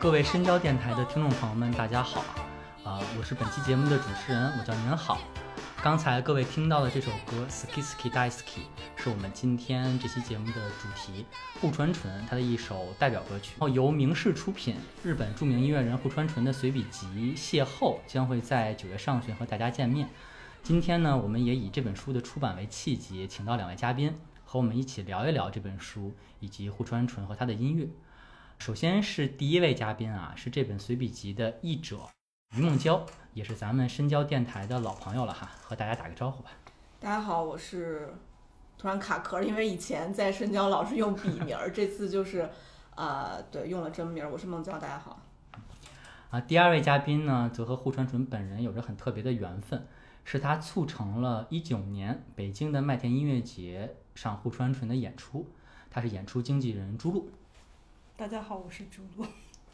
[0.00, 2.22] 各位深交电台的听众朋友们，大家好，
[2.84, 5.18] 啊、我是本期节目的主持人，我叫您好。
[5.82, 8.40] 刚才各位听到的这首歌《Ski Ski Die Ski》
[8.96, 11.26] 是我们今天这期节目的主题，
[11.60, 14.74] 户川纯他的一首代表歌曲，然后由明世出品，
[15.04, 20.08] 日本著名音乐人户川纯的随笔集《邂逅》将会在九月上旬和大家见面。
[20.62, 27.86] 今天呢，我们也以这本书的出版为契机，请到两位嘉宾和我们一起聊一聊这本书以及户川纯和他的音乐。
[28.60, 32.06] 首先是第一位嘉宾啊，是这本随笔集的译者
[32.54, 36.50] 于梦娇，也是咱们深交电台的老朋友了哈，和大家打个招呼吧。
[37.00, 38.12] 大家好，我是
[38.76, 42.50] 突然卡壳，因为以前在深交老是用笔名儿， 这次就是
[42.96, 45.18] 呃对用了真名儿，我是孟娇，大家好。
[46.28, 49.86] 啊，第二位嘉宾呢，则和户川纯本人有着很特别的缘分，
[50.22, 55.48] 是他促成了一九年北京的麦田音乐节上户川纯的演出，
[55.90, 57.30] 他是演出经纪人朱露。
[58.20, 59.24] 大家好，我是朱露。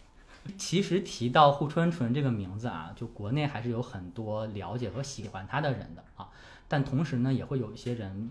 [0.56, 6.30] 其实提到户川纯这个名字啊，就国内还是有很多了解和喜欢他的人的啊，
[6.69, 8.30] 但同时呢，也会有一些人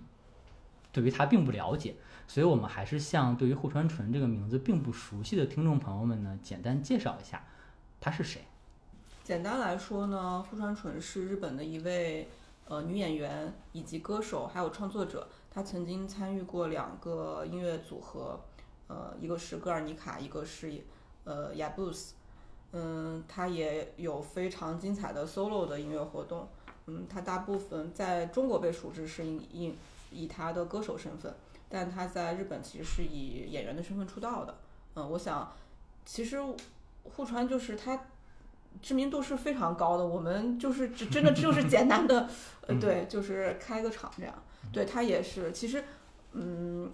[0.94, 1.96] 对于他并不了解，
[2.30, 7.46] 所以我们还是向对于户川纯这个名字并不熟悉的听众朋友们呢，简单介绍一下
[8.00, 8.46] 他是谁。
[9.22, 12.30] 简单来说呢，户川纯是日本的一位
[12.70, 15.28] 呃女演员以及歌手，还有创作者。
[15.52, 18.40] 她曾经参与过两个音乐组合，
[18.88, 20.72] 呃，一个是戈尔尼卡，一个是
[21.24, 22.14] 呃雅布斯。
[22.74, 26.48] 嗯，他也有非常精彩的 solo 的音乐活动。
[26.88, 29.74] 嗯，他大部分在中国被熟知是以以
[30.12, 31.34] 以她的歌手身份，
[31.70, 34.58] 但他在日本其实是以演员的身份出道的。
[34.96, 35.52] 嗯，我想
[36.06, 36.40] 其实
[37.04, 38.00] 户川就是他
[38.82, 42.30] 知名度是非常高的，我们就是只真的就是简单的，
[42.68, 44.36] 呃，对，就是开个场这样。
[44.74, 45.84] 对他也是，其实，
[46.34, 46.92] 嗯，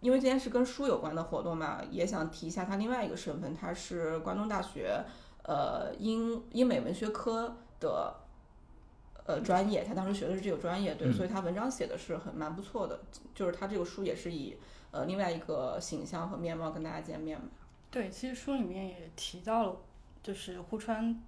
[0.00, 5.04] 因为今天是跟书有关的活动嘛，也想提一下他另外一个身份，他是关东大学
[5.44, 8.14] 呃英英美文学科的。
[9.26, 12.98] 呃，专业，他当时学的是这个专业，对，嗯所以他文章写的是很蛮不错的，
[13.32, 14.56] 就是他这个书也是以
[14.90, 17.46] 呃另外一个形象和面貌跟大家见面嘛。
[17.92, 19.76] 对，其实书里面也提到了，
[20.20, 21.22] 就是户川，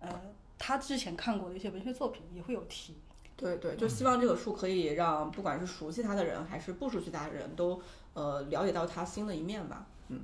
[0.00, 0.10] 呃，
[0.58, 2.98] 他之前看过的一些文学作品也会有提。
[3.34, 7.80] 对对，就希望这个书可以让不管是熟悉他的人还是不熟悉他的人都
[8.18, 9.86] 呃了解到他新的一面吧。
[10.08, 10.20] 嗯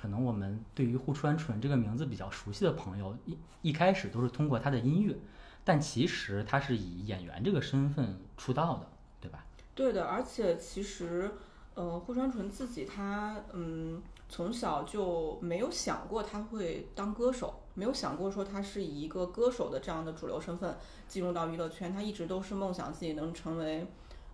[0.00, 5.16] 可能我们对于户川纯这个名字比较熟悉的朋友，一一开始都是通过他的音乐，
[5.64, 8.86] 但其实他是以演员这个身份出道的，
[9.20, 9.44] 对吧？
[9.74, 11.32] 对的，而且其实
[11.74, 20.76] 呃户川纯自己他嗯从小就没有想过他会当歌手，没有想过说他是以一个歌手的这样的主流身份
[21.08, 23.86] 进入到娱乐圈，他一直都是梦想自己能成为。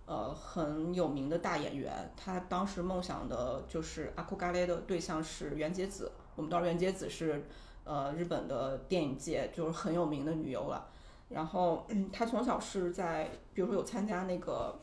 [0.05, 6.11] 呃，很有名的大演员，他当时梦想的就是阿库嘎雷的对象是袁洁子。
[6.35, 7.45] 我们知道袁洁子是
[7.85, 10.87] 呃日本的电影界就是很有名的女优了。
[11.29, 14.77] 然后、嗯、他从小是在，比如说有参加那个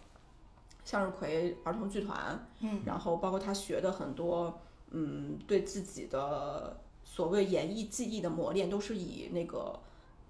[0.85, 4.59] 向日葵儿童剧团，嗯，然后包括他学的很多，
[4.91, 9.79] 嗯，对自己的所谓演艺技艺的磨练，都是以那个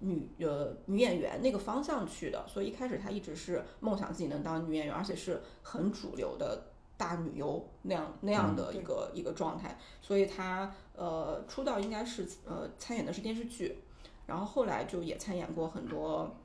[0.01, 2.45] 女呃女演员那个方向去的。
[2.47, 6.67] 所以一开始她一直是梦想自己能当女演员，而且是很主流的
[6.97, 9.77] 大女优那样那样的一个、一个状态。
[10.01, 13.79] 所以她呃出道应该是呃参演的是电视剧，
[14.27, 16.35] 然后后来就也参演过很多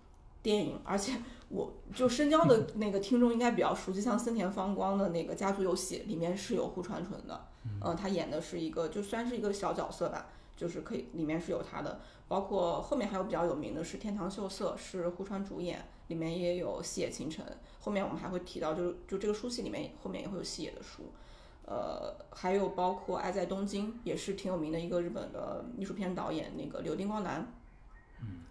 [0.43, 1.13] 电影，而且
[1.49, 7.47] 我就深交的 那个听众应该比较熟悉，像森田芳光的那个《家族游戏》里面是有户川纯的，
[7.85, 10.27] 嗯、她演的是一个就算是一个小角色吧，
[10.57, 17.45] 就是可以里面是有她的，包括后面还有比较有名的是《天堂秀色》，是户川主演，里面也有细野晴臣，
[17.81, 21.05] 后面我们还会提到，就就这个书系里面后面也会有细野的书。
[21.65, 27.45] 呃，还有包括《爱在东京》，也是挺有名的一个日本的艺术片导演，那个柳丁光男，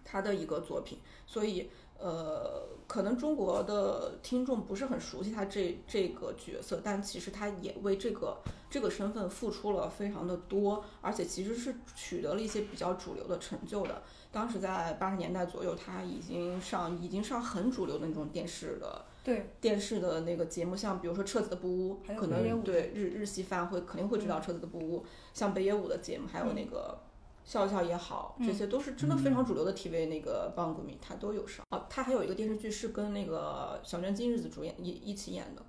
[0.04, 8.38] 他的一个作品，所以呃，可能中国的听众不是很熟悉他这这个角色，但其实他也为这个
[8.68, 14.02] 这个身份付出了非常的多，而且其实是取得了一些比较主流的成就的。
[14.30, 25.00] 当时在八十年代左右，他已经上已经上很主流的那种电视的对，电视的那个节目，像比如说《彻子的布屋可能对日日系饭会肯定会知道《彻子的布屋》，
[25.32, 26.98] 像北野武的节目，还有那个
[27.46, 31.64] 笑笑也好，这些都是真的非常主流的 TV 那个棒谷米，他都有上。
[31.70, 35.62] 哦，他还有一个电视剧是跟那个小泉今日子主演一一起演的。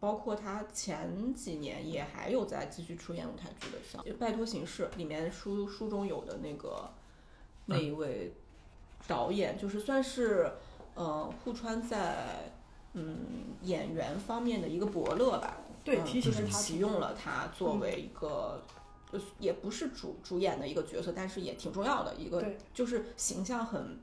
[0.00, 6.90] 包括他前几年也还有在继续出演舞台剧的，像《拜托形式》里面书书中有的那个
[7.64, 8.34] 那一位
[9.08, 10.52] 导演，就是算是
[10.94, 12.52] 呃户川在
[12.92, 13.16] 嗯
[13.62, 15.56] 演员方面的一个伯乐吧。
[15.82, 18.62] 对，就是启用了他作为一个
[19.14, 23.98] 呃也不是主主演的一个角色，但是也挺重要的一个，对，就是形象很，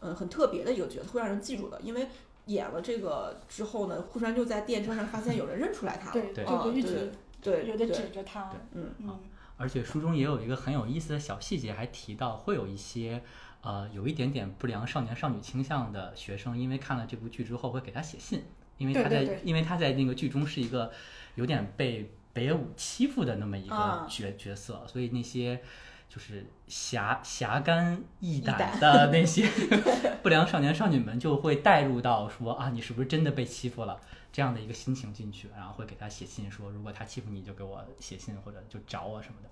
[0.00, 1.80] 嗯，很特别的一个角色，会让人记住的。
[1.80, 2.08] 因为
[2.46, 7.10] 演了这个之后呢，忽然就在电车上发现有人认出来他了，对，对啊就一直
[7.42, 9.18] 对有的指着他，嗯嗯，
[9.56, 13.22] 而且书中也有一个很有意思的小细节，还提到会有一些
[13.62, 18.42] 呃有一点点不良少年少女倾向的学生，因为看了这部剧之后会给他写信，
[18.78, 20.92] 因为他在对对对因为他在那个剧中是一个
[21.34, 25.62] 有点被北野武欺负的那么一个啊角、角色，所以那些
[26.06, 29.48] 就是侠侠肝义胆胆的那些
[30.22, 33.98] 不良少年少女们就会带入到说啊你是不是真的被欺负了
[34.30, 39.48] 这样的一个心情进去，然后会给他写信说如果他欺负你就给我写信或者就找我什么的。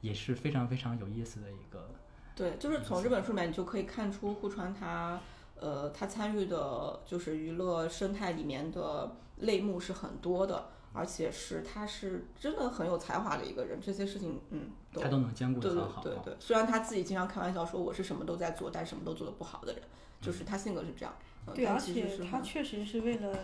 [0.00, 1.88] 也是非常非常有意思的一个，
[2.34, 5.20] 对，就是从这本书里面你就可以看出户川他，
[5.54, 16.02] 呃，他参与的就是娱乐生态里面的类目是很多的，而且是他是真的很有才华的一个人，这些事情，嗯，都他都能兼顾对对得很好。
[16.02, 19.82] 对对，虽然他自己经常开玩笑说我是什么都在做，但什么都做得不好的人，
[20.20, 21.14] 就是他性格是这样。
[21.46, 23.36] 嗯对，而且他确实是为了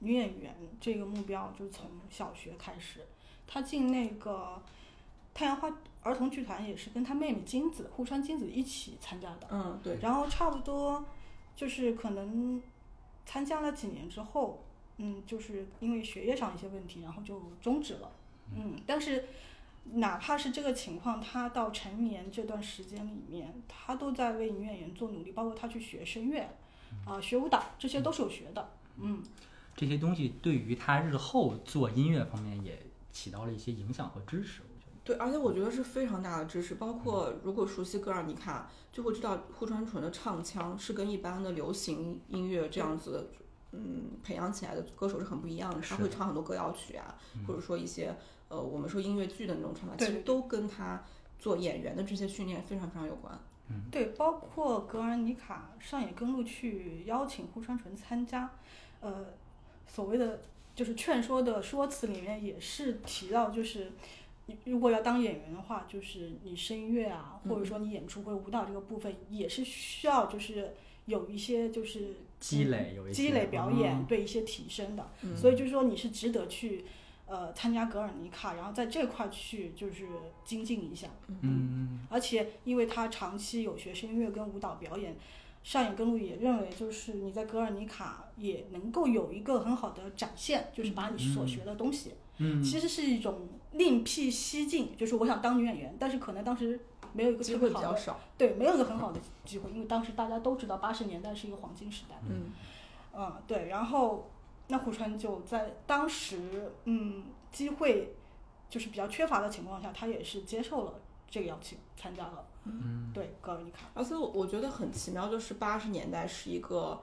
[0.00, 3.00] 女演员这个目标，就是从小学开始，
[3.46, 4.60] 他进那个
[5.32, 5.72] 太阳花
[6.02, 11.04] 儿童剧团也是跟他妹妹金子户川金子一起参加的，嗯，对，然后差不多
[11.54, 12.60] 就是可能
[13.24, 14.64] 参加了几年之后，
[14.98, 18.10] 嗯，就是因为学业上一些问题，然后就终止了，
[18.54, 19.24] 嗯，但是。
[19.92, 26.44] 哪怕是这个情况，他到成年这段时间里面，他都在为女演员做努力，包括他去学声乐，
[27.04, 28.68] 啊、学舞蹈，这些都是有学的。
[28.96, 29.22] 嗯，
[29.76, 32.76] 这些东西对于他日后做音乐方面也
[33.12, 35.00] 起到了一些影响和支持，我觉得。
[35.04, 36.74] 对，而且我觉得是非常大的支持。
[36.74, 43.30] 包括如果熟悉格尔尼卡，就会知道户川纯的唱腔是跟一般的流行音乐这样子，
[43.76, 45.80] 嗯，培养起来的歌手是很不一样的。
[45.80, 47.14] 他会唱很多歌谣曲啊，
[47.46, 48.14] 或者说一些
[48.48, 51.04] 呃，我们说音乐剧的那种唱法，其实都跟他
[51.38, 53.38] 做演员的这些训练非常非常有关。
[53.90, 58.48] 对，包括格尔尼卡上野根路去邀请户川纯参加，
[59.00, 59.26] 呃，
[59.88, 60.40] 所谓的
[60.72, 63.90] 就是劝说的说辞里面也是提到，就是
[64.46, 70.72] 你如果要当演员的话，就是你声乐啊，或者说你演出或者舞蹈这个部分，也是需要就是
[71.06, 74.04] 有一些就是积累有一些积累表演嗯。
[74.06, 75.36] 对一些提升的，嗯。
[75.36, 76.84] 所以就是说你是值得去。
[77.28, 80.06] 呃，参加格尔尼卡，然后在这块去就是
[80.44, 81.08] 精进一下，
[81.42, 85.16] 嗯，而且因为他长期有学声乐跟舞蹈表演，
[85.64, 92.62] 上野根路也认为，就是你在格尔尼卡也能够有一个很好的展现，就是把你所学的东西，嗯。
[92.62, 96.78] 其实是一种另辟蹊径，就是我想当女演员，但是可能当时
[97.16, 98.20] 没有一个机会比较少。
[98.36, 102.52] 对，没有一个很好的机会，因为当时大家都知道八十年代是一个黄金时代，嗯。
[103.18, 104.30] 嗯，对，然后
[104.68, 108.14] 那户川就在当时，嗯，机会
[108.68, 117.00] 就是比较缺乏的情况下，他也是接受了这个邀请，参加了，嗯，对，格尔尼卡，而且我我觉得很奇妙，就是八十年代是一个，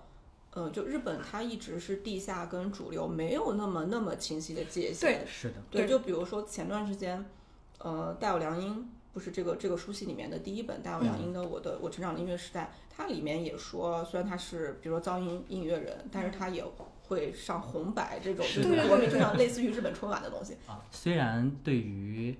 [0.51, 5.23] 呃，就日本它一直是地下跟主流没有那么那么清晰的界限。
[5.23, 5.25] 对。
[5.25, 7.25] 是的，对，就比如说前段时间，
[7.79, 16.65] 呃，戴有良音不是这个这个书系里面的第一本大有良音的《我的、我成长的音乐时代》，它里面也说，虽然他是比如说噪音音乐人，但是他也
[17.03, 20.57] 会上红白这种，就是是的国民非常类似于日本春晚的东西。
[20.65, 22.35] 啊，虽然对于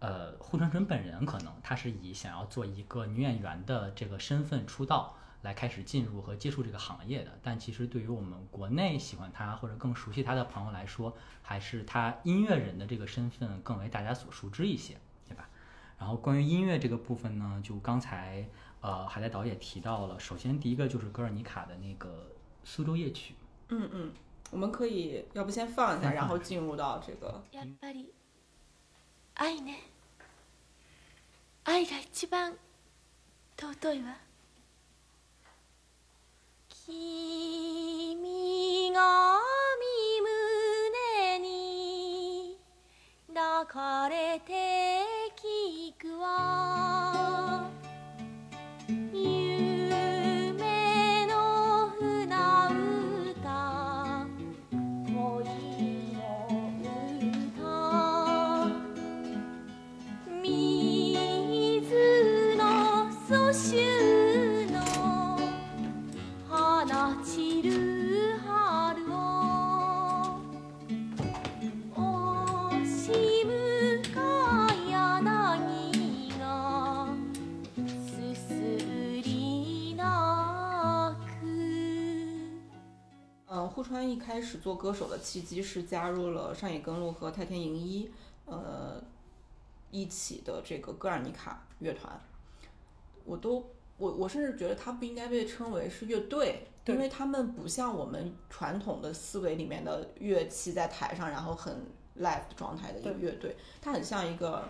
[0.00, 14.98] 呃户川纯本人，可能他是以想要做一个女演员的这个身份出道，来开始进入和接触这个行业的，但其实对于我们国内喜欢他或者更熟悉他的朋友来说，还是他音乐人的这个身份更为大家所熟知一些？
[15.97, 18.47] 然后关于音乐这个部分呢，就刚才
[18.81, 22.31] 呃海带导也提到了，首先第一个就是格尔尼卡的那个
[22.63, 23.35] 苏州夜曲。
[23.67, 24.11] 嗯嗯，
[24.51, 27.43] 我们可以要不先放一下，先放然后进入到这个。
[27.51, 28.13] やっぱり
[29.35, 29.75] 愛ね
[31.65, 32.57] 愛が一番
[33.57, 34.15] 尊いわ
[36.69, 39.39] 君が
[84.54, 88.08] 始做歌手的契机是加入了上野根路和太田盈一，
[88.44, 89.02] 呃，
[89.90, 92.20] 一起的这个戈尔尼卡乐团，
[93.24, 101.74] 我都我我甚至觉得他不应该被称为是乐队，对因为他们不像我们传统的思维里面的乐器在台上，然后很
[102.20, 104.62] live 的状态的一个乐队，它很像一个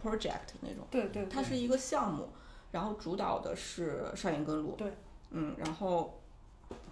[0.00, 0.86] project 那种。
[0.92, 2.28] 对对，对它是一个项目，
[2.70, 4.76] 然后主导的是上野根路。
[4.76, 4.92] 对，
[5.30, 6.22] 嗯，然后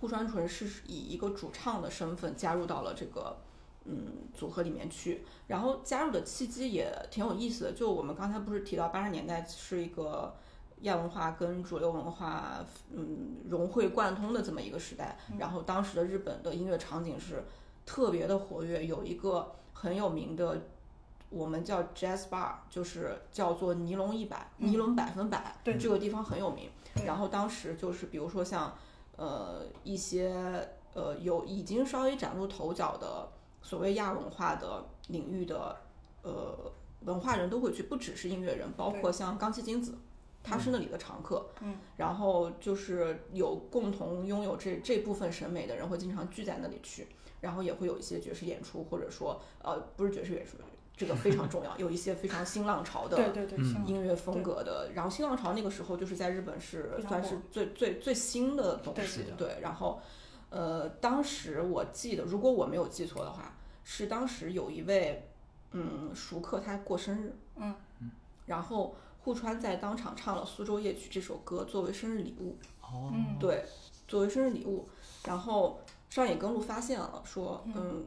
[0.00, 3.36] 户川纯是以一个主唱的身份加入到了这个
[3.84, 7.72] 嗯组合里面去，然后加入的契机也挺有意思的。
[7.72, 10.34] 就我们刚才不是提到八十年代是一个
[10.82, 17.44] 亚文化跟主流文化嗯融会贯通的这么一个时代，然后当时的日本的音乐场景是
[17.84, 20.60] 特别的活跃，有一个很有名的。
[21.28, 26.70] 我们叫 jazz bar，就是叫做尼龙一百、尼龙百分百，对这个地方很有名。
[27.04, 28.72] 然后当时就是比如说像
[29.16, 33.28] 呃一些呃有已经稍微崭露头角的
[33.62, 35.76] 所谓亚文化的领域的
[36.22, 39.94] 呃文化人都会去，不只是音乐人，包括像冈崎金子，
[40.42, 41.46] 他是那里的常客。
[41.60, 47.06] 嗯，然后就是有共同拥有这这部分审美的人会经常聚在那里去，
[47.40, 50.56] 然后也会有一些爵士演出，或者说呃不是爵士演出，
[50.96, 53.72] 这个非常重要，有一些非常新浪潮的对对对，嗯。
[53.72, 60.00] 像音乐风格的，然后新浪潮那个时候就是在日本是算是最最最新的东西对，然后，
[60.48, 65.28] 呃，当时我记得，如果我没有记错的话，是当时有一位
[65.72, 67.74] 嗯熟客他过生日，嗯。
[68.46, 73.36] 然后户川在当场唱了《苏州夜曲》这首歌作为生日礼物，哦，嗯。
[73.38, 73.66] 对，
[74.08, 74.88] 作为生日礼物。
[75.24, 78.06] 然后上野耕路发现了，说嗯，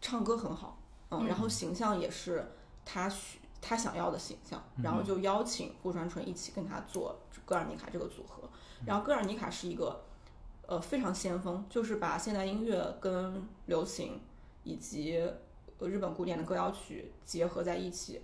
[0.00, 0.78] 唱歌很好，
[1.10, 2.52] 嗯，然后形象也是
[2.84, 8.48] 他需他想要的形象，然后就邀请户川纯一起跟他做戈尔尼卡这个组合。
[8.86, 10.02] 然后戈尔尼卡是一个
[10.66, 14.20] 呃非常先锋，就是把现代音乐跟流行
[14.64, 15.18] 以及
[15.78, 18.22] 呃日本古典的歌谣曲结合在一起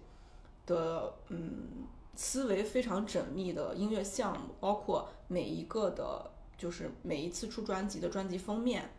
[0.64, 8.90] 的，嗯，思维非常缜密的音乐项目，包括每一个的，就是每一次出专辑的专辑封面。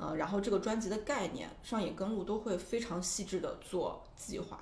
[0.00, 4.58] 呃，然后这个专辑的概念，上野根路都会非常细致的做计划，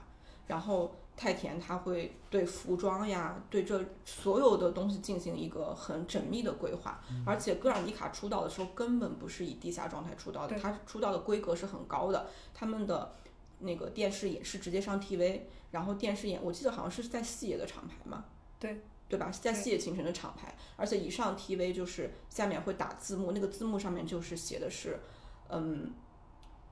[0.48, 7.00] 然后太田他会对服装呀，对这所有的东西进行一个很缜密的规划。
[7.24, 13.14] 而且戈尔尼卡出道的时候根本不是以地下状态出道的，他出道的规格是很高的，他们的
[13.60, 18.24] 那个电视也是直接上 TV，然后电视演我记得好像是在四野的厂牌嘛，
[18.58, 19.30] 对对吧？
[19.30, 25.00] 在对四野晴臣的厂牌，而且一上 TV 就是下面会打字幕，那个字幕上面就是写的是，
[25.48, 25.92] 嗯，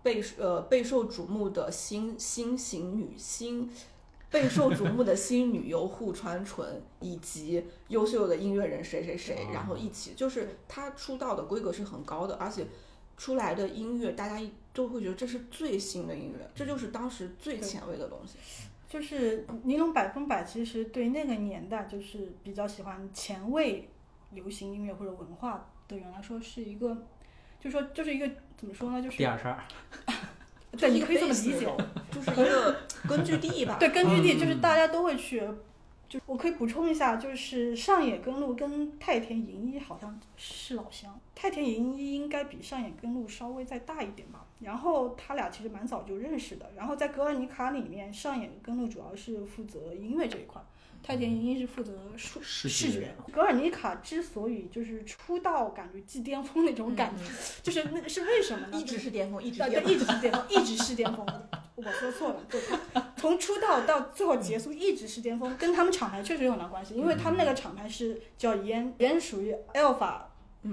[0.03, 3.71] 备呃备受瞩目的新新型女星。
[4.29, 12.67] 备受瞩目的新女优户川纯，以及优秀的音乐人谁谁谁，然后一起，就是她出道的规格是很高的，而且
[13.17, 18.37] 出来的音乐大家一都会觉得这是最新的音乐，这就是当时最前卫的东西。
[18.89, 23.89] 就是尼龙百分百，其实对那个年代就是比较喜欢前卫
[24.33, 27.07] 流行音乐或者文化的人来说，是一个，
[27.61, 29.59] 就说就是一个怎么说呢，就是第二十二，
[30.79, 31.67] 对，你可以这么理解。
[32.13, 32.77] 就是一个
[33.09, 33.77] 根据地吧。
[33.81, 35.43] 对，根据地就是嗯大家都会去。
[36.09, 44.47] 就我可以补充一下，就是上野根路跟太田银一好像是老乡，太田银一应该比上野根路稍微再大一点吧。
[44.61, 46.71] 然后他俩其实蛮早就认识的。
[46.77, 50.63] 然后在格尔尼卡里面，上野根路主要是负责音乐这一块，
[51.03, 53.33] 太田银一是负责视视视觉觉。
[53.33, 57.25] 格尔尼卡之所以就是出道感觉即巅峰那种感觉，
[57.63, 58.79] 就是那是为什么呢？
[58.79, 59.93] 一直是巅峰，一直对对，巅峰。
[59.93, 61.27] 一直是巅峰，一直是巅峰。
[61.77, 62.61] 我说错了，对
[63.17, 70.23] 从出道到最后结束一直是巅峰，跟他们厂牌确实有很大关系，因为他们那个厂牌是叫烟，烟属于 Alpha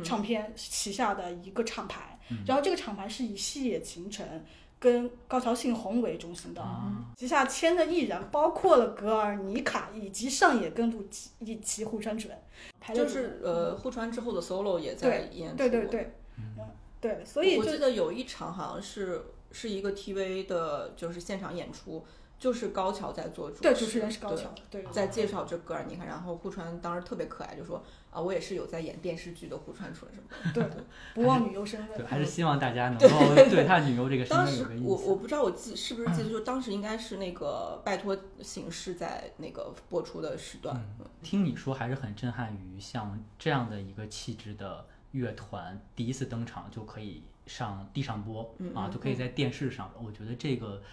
[0.03, 4.45] 唱片旗下的一个厂牌，然后这个厂牌是以细野晴臣
[4.83, 11.01] 跟高桥幸宏为中心的，啊，旗下签的艺人包括了格尔尼卡以及上野根路
[11.39, 12.37] 以及户川纯，
[12.81, 15.55] 排列就是呃，户川之后的 solo 也在演出。
[15.55, 16.57] 对对对，嗯
[16.99, 19.23] 对，所以我记得有一场好像是
[19.53, 22.05] 是一个 TV 的，就是现场演出，
[22.37, 27.81] 就是高桥在做主持，对主持人是高桥，对，在介绍这格尔尼卡，然后户川当时特别可爱，就说
[28.13, 30.69] 啊，我也是有在演电视剧的胡川纯什么的。
[30.69, 30.83] 对，
[31.15, 34.89] 不忘女优身份对，，还是希望大家能够对他女优这个身当时份有个印象。
[34.89, 40.75] 我我不知道我记是不是记得，就当时应该是那个拜托形式在那个播出的时段。
[40.99, 49.89] 嗯听你说，还是很震撼于像这样的一个气质的乐团，第一次登场就可以上地上播啊，嗯嗯就可以在电视上。
[50.03, 50.83] 我觉得这个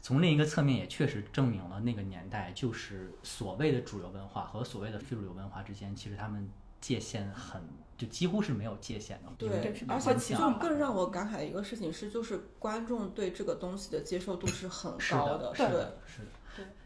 [0.00, 6.48] 从另一个侧面也确实证明了那个年代就是所谓的主流文化和所谓的非主流文化之间，其实他们
[6.82, 7.62] 界限很
[7.96, 9.32] 就几乎是没有界限的。
[9.38, 16.28] 对，而且其中更让我感慨的一个事情是，就是观众对这个东西的接受度是很高的，是对，的，是的。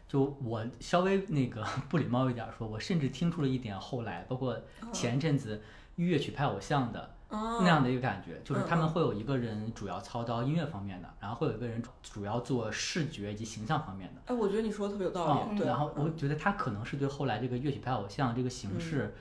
[0.07, 4.57] 就我稍微那个不礼貌一点说，我甚至听出了一点后来，包括
[4.93, 5.61] 前阵子
[5.95, 14.21] 乐曲派偶像的哦那样的一个感觉，就是他们会有一个人主要操刀音乐方面的，然后会有一个人主要做视觉以及形象方面的。
[14.27, 15.59] 哎，我觉得你说的特别有道嗯理。
[15.59, 19.13] 对，然后我嗯觉得他可能是对后来这个乐曲派偶像这个形式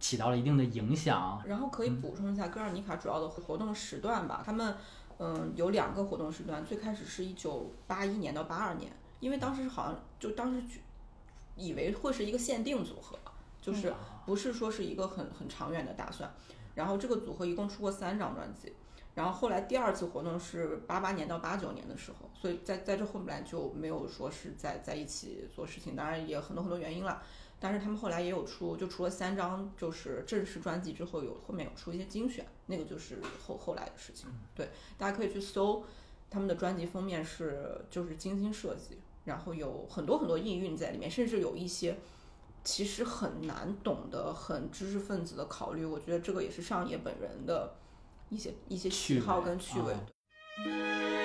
[0.00, 1.40] 起到了一定的影响。
[1.46, 4.74] 然后可嗯以补充一下格尔尼卡主要的活动时段吧，他们
[5.18, 8.90] 嗯有两个活动时段，最开始是一九八一年到八二年，
[9.20, 10.80] 因为当时好像就当时举
[11.54, 13.16] 以为会是一个限定组合，
[13.60, 16.32] 就是不是说是一个很很长远的打算。
[16.74, 18.72] 然后这个组合一共出过三张专辑，
[19.14, 27.20] 然后后来第二次活动是八八年到八九年的时候，所以在在这后来就没有说是在在一起做事情，当然也很多很多原因了。
[27.60, 34.28] 但是他们后来也有出，就除了三张就是正式专辑之后，有后面有出一些精选，那个就是后后来的事情。
[34.54, 35.84] 对，大家可以去搜
[36.30, 41.98] 他们的专辑封面是就是精心设计，然后有很多很多意蕴在里面，甚至有一些
[42.64, 45.84] 其实很难懂的、很知识分子的考虑。
[45.84, 47.74] 我觉得这个也是上野本人的
[48.30, 49.92] 一些一些喜趣味好跟趣味。
[49.92, 51.19] 啊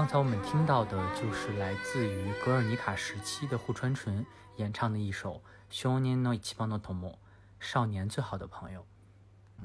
[0.00, 4.24] 刚才我们听到的就是来自于格尔尼卡时期的户川纯
[4.56, 5.34] 演唱的一首
[5.68, 7.10] 《少年の一番の友》，
[7.60, 8.82] 少年最好的朋友。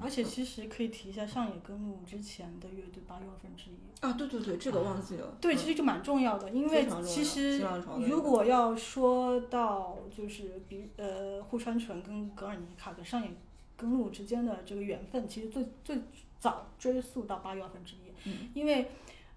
[0.02, 3.76] 而且其实可以提一下上野根路之前的乐队八月二分之一。
[4.02, 5.38] 啊，对对对，这个忘记了。
[5.40, 7.66] 对，嗯其实就蛮重要的，因为其实
[8.06, 13.34] 如果要说到就是比呃户川纯跟格尔尼卡跟上野
[13.78, 16.02] 根路之间的这个缘分，其实最最
[16.42, 18.92] 早追溯到八月二分之一，嗯因为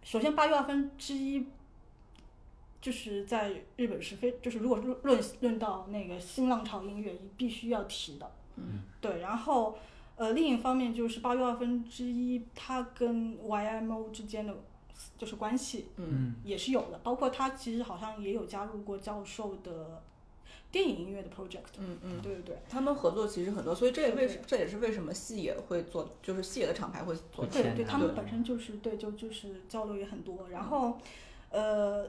[0.08, 1.44] 首先八月二分之一
[2.80, 9.76] 就是在日本是非就是如果论论论到那个新浪潮音乐，必须要提的，嗯，对，然后。
[10.16, 14.52] 呃，另一方面就是八月二分之一，它跟 YMO 之间的
[15.16, 20.02] 就是关系，嗯也是有的，包括他其实好像也有加入过教授的
[20.70, 22.58] 电影音乐的 project，嗯嗯，对对对。
[22.68, 30.98] 他们合作其实很多，所以这也为这也是为什么戏也会做，就是细野的厂牌会做对对，他们本身就是对就就是交流也很多，然后
[31.50, 32.06] 呃，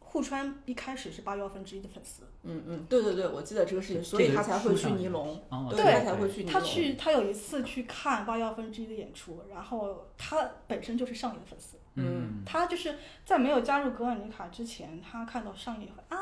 [0.00, 6.52] 户川一开始是八月二分之一的粉丝，嗯嗯，对对对，我记得这个事情，所以他才会去尼龙，哦对，对他才会去尼龙。
[6.52, 12.42] 他去他有一次去看八月二分之一的演出，然后他本身就是上野的粉丝，嗯。
[12.46, 16.18] 他就是在没有加入格尔尼卡之前，他看到上野会啊，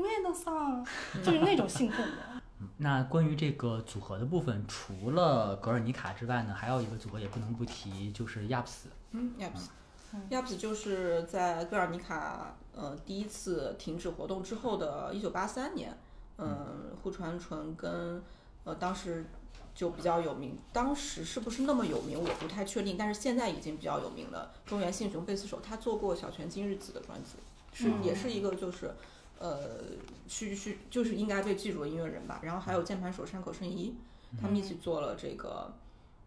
[0.00, 0.84] 我也能上，
[1.24, 2.16] 就是那种兴奋的。
[2.58, 8.86] 嗯那关于这个组合的部分，除了格尔尼卡之外呢，还有一个组合也不能不提，就是 Yaps。
[9.10, 9.66] 嗯，Yaps。
[10.14, 15.98] 嗯 Yaps 就是在格尔尼卡呃第一次停止活动之后的1983年，
[16.38, 18.22] 嗯，户川纯跟
[18.64, 19.26] 呃当时
[19.74, 27.32] 就比较有名，当时是不是那么有名我不太确定，但是现在已经比较有名了中原信雄贝斯手，他做过小泉今日子的专辑，
[27.74, 28.94] 是、也是一个就是
[29.38, 29.80] 呃
[30.26, 32.40] 去去就是应该被记住的音乐人吧。
[32.42, 33.94] 然后还有键盘手山口胜一，
[34.40, 35.72] 他们一起做了这个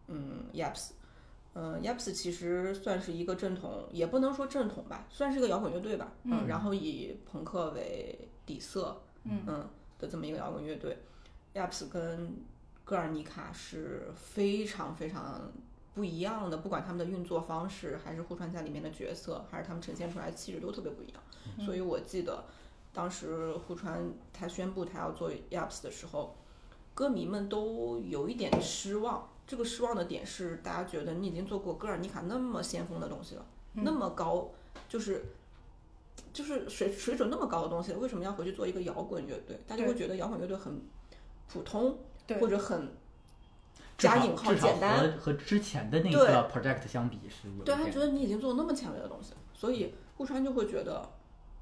[0.08, 0.90] 嗯 Yaps。
[1.52, 6.12] 嗯，Yaps 其实算是一个正统，也不能说正统吧，算是一个摇滚乐队吧。
[6.22, 9.68] 嗯，然后以朋克为底色，嗯
[9.98, 10.96] 的这么一个摇滚乐队。
[11.52, 12.36] Yaps 跟
[12.84, 15.50] 格尔尼卡是非常非常
[15.92, 21.66] 不一样的，不管他们的运作方式，还是互川在里面的角色，还是他们呈现出来的气质都特别不一样。
[21.66, 22.44] 所以我记得
[22.92, 26.36] 当时户川他宣布他要做 Yaps 的时候。
[26.92, 29.26] 歌迷们都有一点失望。
[29.46, 34.50] 这个失望的点是，大家觉得你已经做过戈尔尼卡那么先锋的东西了，那么高，
[34.86, 35.24] 就是
[36.32, 39.58] 就是水水准那么高的东西，为什么要回去做一个摇滚乐队？
[39.66, 40.82] 大家会觉得摇滚乐队很
[41.48, 41.96] 普通，
[42.38, 42.92] 或者很
[43.96, 45.12] 加引号简单。
[45.12, 51.08] 和和之前的那个 project 相比是有对，他觉得你已经做那么前卫的东西了，所以顾川就会觉得，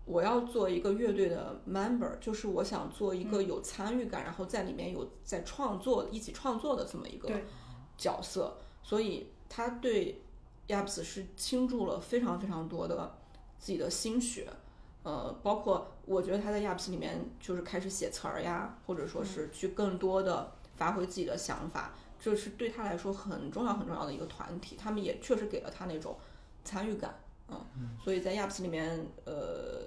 [0.08, 7.30] 我要做一个乐队的 member，就是我想做一个有参与感，然后在里面有在创作、一起创作的这么一个
[7.98, 10.22] 角色，所以他对
[10.66, 13.18] Yaps 是倾注了非常非常多的
[13.58, 14.48] 自己的心血，
[15.02, 26.16] 呃，包括我觉得他在 Yaps 里面就是开始写词儿呀，或者说是去更多的发挥自己的想法，这是对他来说很重要很重要的一个团体，他们也确实给了他那种
[26.64, 27.14] 参与感，
[27.48, 27.58] 嗯，
[28.02, 29.82] 所以在 Yaps 里面，呃，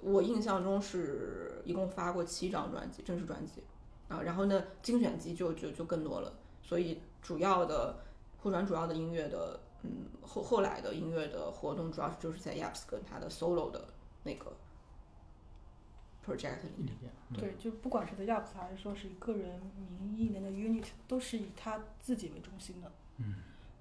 [0.00, 3.62] 我印象中是一共发过七张专辑，正式专辑，
[4.08, 6.32] 啊，然后呢，精选集就就就更多了，
[6.62, 7.98] 所以主要的
[8.38, 13.88] 互转主要的音乐的，嗯，后后来的音乐的活动主要是就是在 Yaps 跟他的 solo 的
[14.22, 14.52] 那个
[16.24, 17.12] project 里面。
[17.34, 19.60] 对，就不管是在 Yaps 还是说是以个人
[19.98, 22.92] 名义的那个 unit，都是以他自己为中心的。
[23.18, 23.34] 嗯，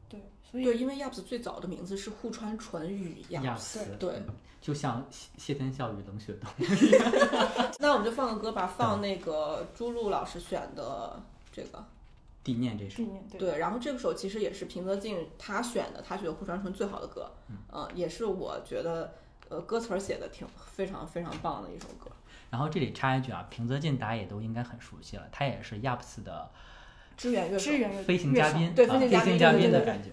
[0.07, 4.21] 对，所以对，因为 Yaps 最早的名字是户川纯与亚 Yaps，斯对，
[4.61, 6.49] 就像谢谢天笑与冷血冻。
[7.79, 11.83] 那我们就放个歌吧，放那个朱露老师选的这个。
[12.43, 17.27] 地念这首对对，然后这个首其实也是平泽静他选的，他觉得户川纯最好的歌，
[17.73, 19.15] 嗯、也是我觉得
[19.49, 22.11] 呃歌词儿写的挺非常非常棒的一首歌。
[22.51, 26.47] 然后这里插一句啊，平泽静大家也都应该很熟悉了，他也是 Yaps 的
[27.17, 30.09] 支援乐手支，援乐飞行嘉宾，啊对飞行嘉宾的感觉。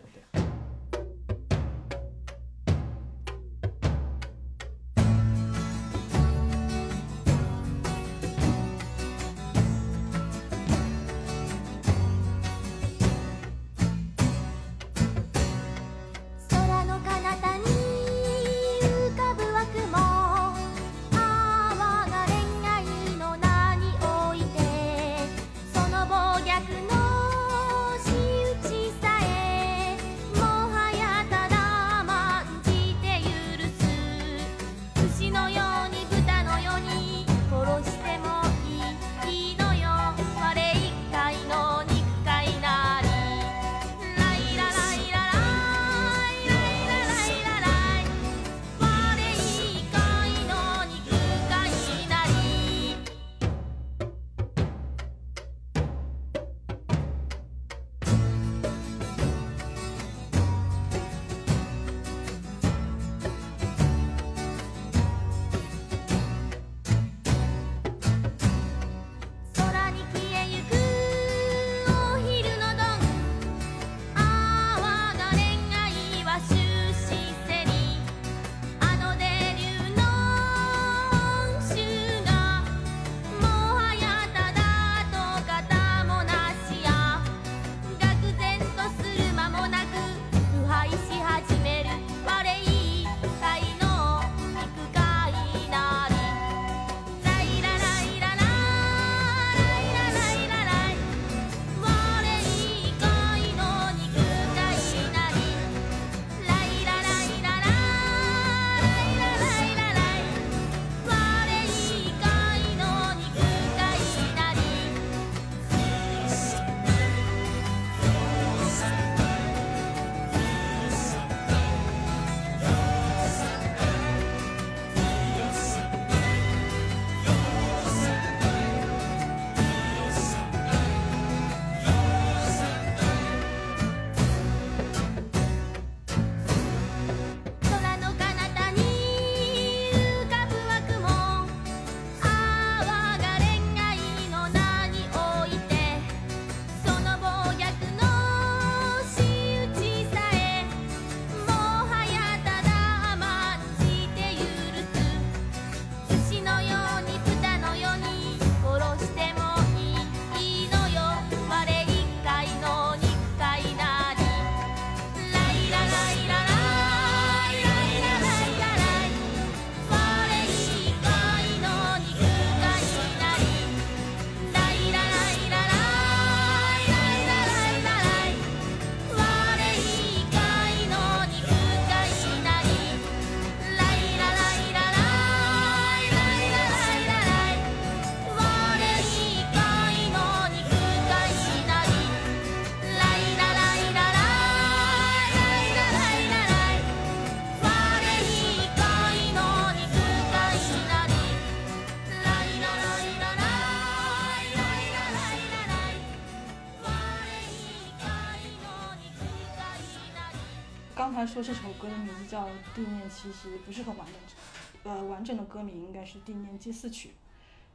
[211.33, 217.09] 说这首歌的名字叫《地面》，其实不是很完整，呃，完整的歌名应该是《地面祭祀曲》，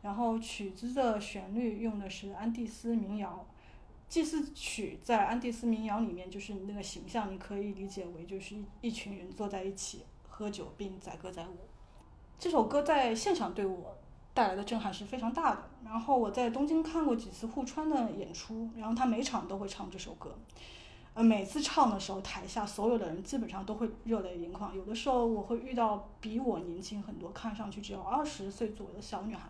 [0.04, 3.48] 然后曲子的旋律用的是安第斯民谣。
[4.08, 11.58] 祭祀曲在安第斯民谣里面就是那个形象，你可以理解为就是一一群人坐在一起喝酒并载歌载舞。
[12.38, 13.98] 这首歌在现场对我
[14.36, 15.68] 带来的震撼是非常大的。
[15.84, 20.38] 然后我在东京看过几次户川的演出，然后他每场都会唱这首歌。
[21.18, 24.76] 呃，每次唱的时候，台下所有的人基本上都会热泪盈眶。
[24.76, 29.50] 有的时候我会遇到比我年轻很多，看上去只有二十岁左右的小女孩，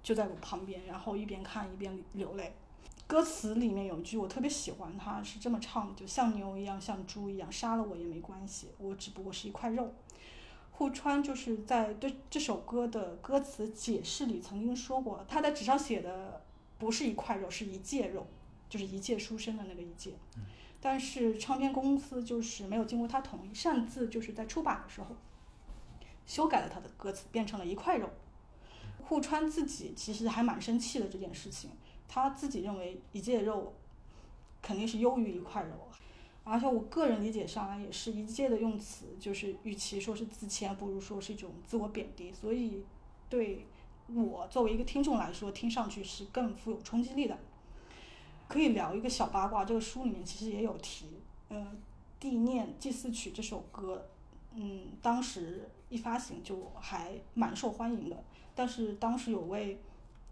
[0.00, 2.54] 就在我旁边，然后一边看一边流泪。
[3.08, 9.92] 歌词里面有一句我特别喜欢，它是这么唱的：就像牛一样，像猪一样，杀了我也没关系，我只不过是一块肉。
[10.70, 16.44] 户川就是在对这首歌的歌词解释里曾经说过，他在纸上写的
[16.78, 18.24] 不是一块肉，是一介肉，
[18.68, 20.12] 就是一介书生的那个一介。
[20.84, 25.14] 但是唱片公司就是没有经过他同意，擅自就是在出版的时候
[26.26, 28.10] 修改了他的歌词，变成了一块肉。
[29.04, 31.70] 户川自己其实还蛮生气的这件事情，
[32.08, 33.72] 他自己认为一介肉
[34.60, 35.88] 肯定是优于一块肉，
[36.42, 42.84] 而且我个人理解上来也是一介的用词，就是与其说是自谦，不如说是一种自我贬低，所以
[43.28, 43.66] 对
[44.08, 47.38] 我作为一个听众来说，听上去是更富有冲击力的。
[48.48, 51.06] 可以聊一个小八卦，这个书里面其实也有提，
[51.48, 51.56] 呃，
[52.20, 54.06] 《地念祭祀曲》这首歌，
[54.54, 58.24] 嗯，当时一发行就还蛮受欢迎的，
[58.54, 59.80] 但是当时有位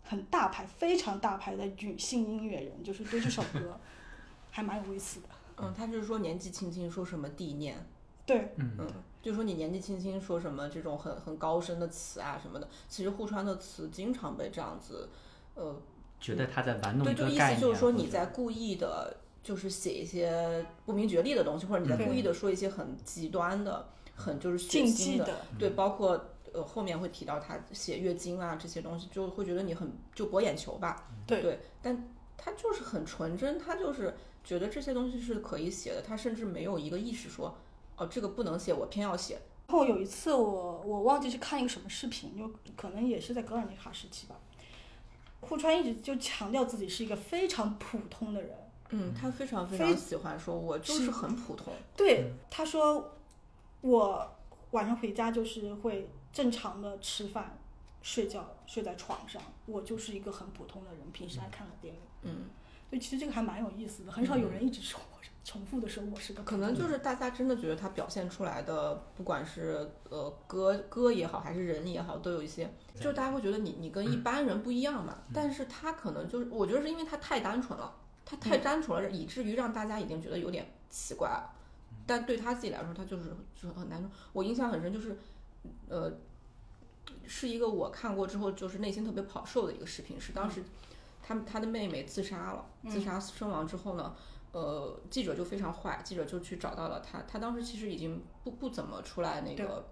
[0.02, 3.78] 很大牌、非常大牌的女性音乐人，就是对这首歌
[4.50, 5.28] 还蛮有意思的。
[5.56, 7.76] 嗯，他就是说年纪轻轻说什么地念，
[8.24, 8.86] 对，嗯嗯，
[9.20, 15.08] 就说你年纪轻轻说什么这种很很高深的词啊什么的，其实户川的词经常被这样子，
[15.54, 15.74] 呃，
[16.20, 37.56] 觉得他在玩弄对，一就意个概念，思就是说你在故意的，就是写一些不明觉厉的东西，或者你在故意的说一些很极端的、很就是血禁腥的，忌的，对，包括呃后面会提到他写月经啊这些东西，就会觉得你很就博眼球吧，对对，但他就是很纯真，他就是觉得这些东西是可以写的，他甚至没有一个意识说，
[37.96, 44.36] 哦这个不能写，我偏要写，然后有一次我我忘记是看一个什么视频，就可能也是在格尔尼卡时期吧。
[45.40, 48.56] 户川一直就强调自己是一个非常普通的人，
[48.90, 53.16] 嗯，他非常非非常喜欢说，我就是是很普通，对，他说
[53.80, 54.36] 我
[54.72, 57.58] 晚上回家就是会正常的吃饭、
[58.02, 62.00] 睡觉，睡在床上，我就是一个很普通的人，平时爱看个电影。
[62.22, 62.50] 嗯。
[62.90, 75.18] 对，其实这个还蛮有意思的，很少有人一直说我是 重复的说我是个可能就是大家真的觉得他表现出来的，不管是呃歌歌也好，还是人也好，都有一些，就大家会觉得你你跟一般人不一样嘛。
[75.32, 77.92] 但是他可能就是，我觉得是因为他太单纯了，
[78.24, 81.50] 他太单纯了，以至于让大家已经觉得有点奇怪了。
[82.06, 84.08] 但对他自己来说，他就是就是很难受。
[84.32, 85.16] 我印象很深，就是
[85.88, 86.12] 呃，
[87.26, 90.62] 是一个我看过之后就是内心特别跑瘦的一个视频，是当时
[91.30, 94.12] 他们他的妹妹自杀了，自杀身亡之后呢。
[94.52, 97.22] 呃，记者就非常坏，记者就去找到了他。
[97.28, 99.88] 他当时其实已经不不怎么出来那个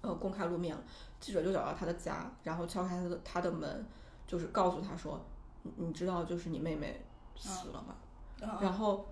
[0.00, 0.82] 呃公开露面了。
[1.20, 3.84] 记者就找到他的家，然后敲开他的他的门，
[4.26, 5.22] 就是告诉他说
[5.62, 7.04] ：“你你知道就是你妹妹
[7.36, 7.96] 死了吗？”
[8.40, 9.06] 啊然后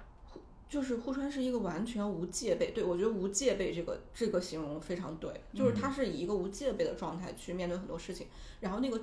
[0.67, 8.29] 就是户川是一个完全无戒备，对我觉得无戒备这个这个形容非常对，就是他是以一个无戒备的状态去面对很多事情。
[8.61, 8.99] 然后那个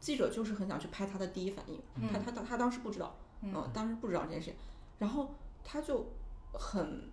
[0.00, 4.54] 记者就是很想去拍他的第一反应，他他他他当时不知道，嗯，当时不知道这件事情，
[4.98, 6.04] 然后他就
[6.52, 7.08] 很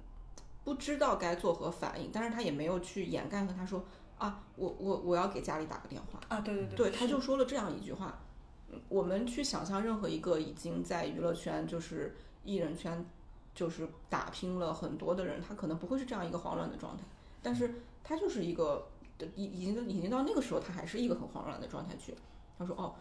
[0.63, 3.85] 不知道该作何反应，但是他也没有去掩盖和他说
[4.17, 8.07] 啊，我我我要给家里打个电话，啊，对对对，对他就说了这样一句话。
[8.07, 13.05] 嗯我们去想象任何一个已经在娱乐圈，就是艺人圈，
[13.55, 17.03] 就是打拼了很多的人，他可能不会是这样一个慌乱的状态，
[17.41, 18.85] 但是他就是一个
[19.35, 22.13] 已已经已经到那个时候，他还是一个很慌乱的状态去。
[22.57, 22.95] 他说哦，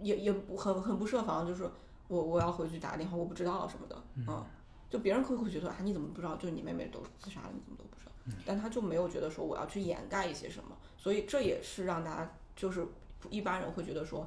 [0.00, 1.70] 也也不很很不设防，就是
[2.08, 4.44] 我我要回去打个电话，我不知道什么的，嗯，
[4.90, 6.36] 就别人会会觉得啊你怎么不知道？
[6.36, 8.12] 就是你妹妹都自杀了，你怎么都不知道？
[8.44, 12.86] 但他就没有觉得说我要去掩盖一些什么，所以这也是让大家就是
[13.30, 14.26] 一般人会觉得说，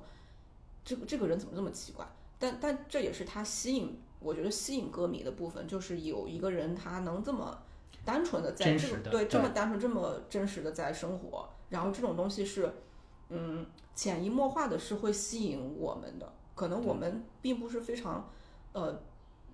[0.83, 2.05] 这个这个人怎么这么奇怪？
[2.37, 7.57] 但但这也是他吸引，我觉得吸引歌迷的部分，就是有一个人他能这么
[8.03, 12.73] 单纯的在这个对这么单纯这么真实的在生活，然后这种东西是
[13.29, 18.29] 嗯潜移默化的是会吸引我们的，可能我们并不是非常
[18.73, 19.01] 呃。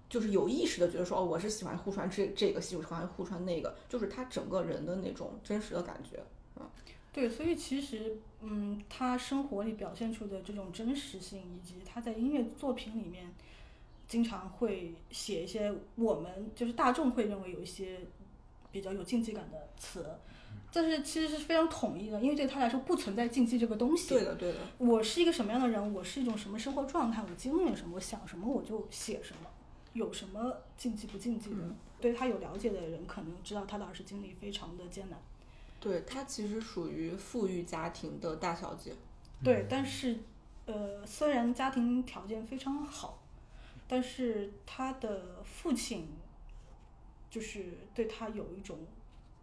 [0.10, 6.22] 就是有意识的觉得说，哦，我是喜欢户川这这个喜欢户川那个，就是他整个人的那种真实的感觉。
[7.14, 13.34] 对，所以其实，嗯，他生活里表现出的这种真实性，以及他在音乐作品里面
[14.06, 18.02] 经常会写一些我们就是大众会认为有一些
[18.70, 20.06] 比较有竞技感的词，
[20.74, 24.10] 但是其实是非常统一的，因为对他来说不存在禁忌这个东西。
[24.10, 29.50] 对的，对的，我是一个什么样的人，我是一种什么生活状态，我经历了什么，我想什么我就写什么，
[29.94, 35.20] 有什么禁忌不禁忌的，嗯对他有了解的人可能知道他的儿时经历非常的艰难。
[35.80, 38.94] 对他其实属于富裕家庭的大小姐。
[39.44, 40.18] 对，但是，
[40.66, 43.22] 呃，虽然家庭条件非常好，
[43.88, 46.08] 但是他的父亲
[47.30, 48.80] 就是对他有一种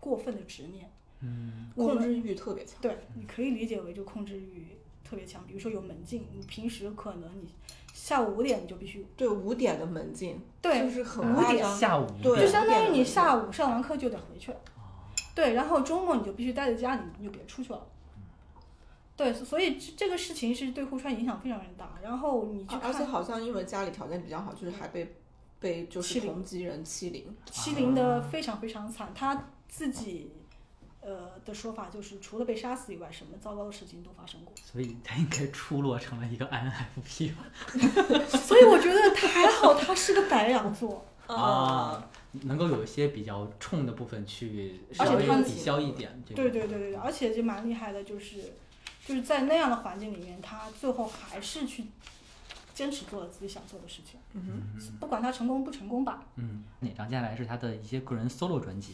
[0.00, 0.90] 过分的执念。
[1.20, 2.80] 嗯，控制欲特别强。
[2.80, 4.66] 对，你可以理解为就控制欲
[5.04, 5.44] 特别强。
[5.46, 7.52] 比如说有门禁，你平时可能你
[7.92, 11.76] 下午五点你就必须，对五点的门禁，对就是很五点夸张。
[11.78, 14.56] 下午对就相当于你下午上完课就得回去了。
[14.56, 14.60] 哦
[15.34, 17.86] 对，然后周末你就必须待在家里，你就别出去了。
[19.14, 21.96] 对，所以这这个事情是对户川影响非常非常大。
[22.02, 25.14] 然后你去看而而且好像因为家里条件比较好，就是还被
[25.60, 27.36] 被就是欺凌同级人欺凌。
[27.52, 30.32] 欺凌的非常非常惨，他自己
[31.08, 34.52] 呃的说法就是，除了被杀死以外，什么糟糕的事情都发生过。
[34.62, 37.44] 所以他应该出落成了一个 INFP 吧？
[38.28, 42.08] 所以我觉得他还好，他是个白羊座，啊，
[42.42, 46.22] 能够有一些比较冲的部分去稍微而且他抵消一点。
[46.26, 48.52] 对对对对，对而且就蛮厉害的，就是
[49.06, 51.86] 就是在那样的环境里面，他最后还是去
[52.74, 54.44] 坚持做了自己想做的事情，嗯
[54.78, 56.22] 哼，不管他成功不成功吧。
[56.36, 58.92] 嗯，哪张接下来是他的一些个人 solo 专辑？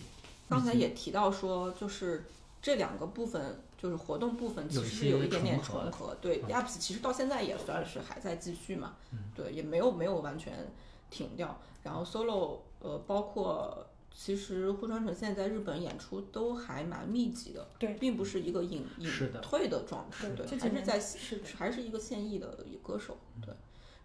[0.49, 2.25] 刚才也提到说，就是
[2.61, 6.17] 这两个部分，就是活动部分，其实是有一点点重合。
[6.21, 10.73] 对嗯，Yaps 其实到现在也算是还在继续嘛，嗯对，也没有没有完全
[11.11, 11.59] 停掉。
[11.83, 19.11] 然后 solo，呃，包括其实户川纯现在在日本演出都还蛮密集的，对并不是一个隐隐
[19.43, 23.55] 退的状态，对，还是在是还是一个现役的一个歌手，对。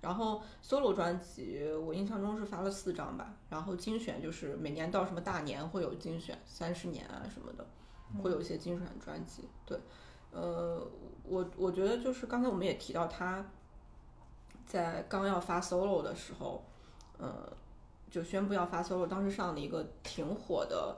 [0.01, 7.67] 然后 solo 专辑，我印象中是发了四张吧，然后精选就是每年到什么大年会有精选，三十年啊什么的，
[8.23, 9.49] 会有一些精选专辑。
[9.65, 9.77] 对，
[10.31, 10.87] 呃，
[11.23, 13.45] 我我觉得就是刚才我们也提到他
[14.65, 16.63] 在刚要发 solo 的时候，
[17.17, 17.51] 呃，
[18.09, 20.97] 就宣布要发 solo，当时上了一个挺火的，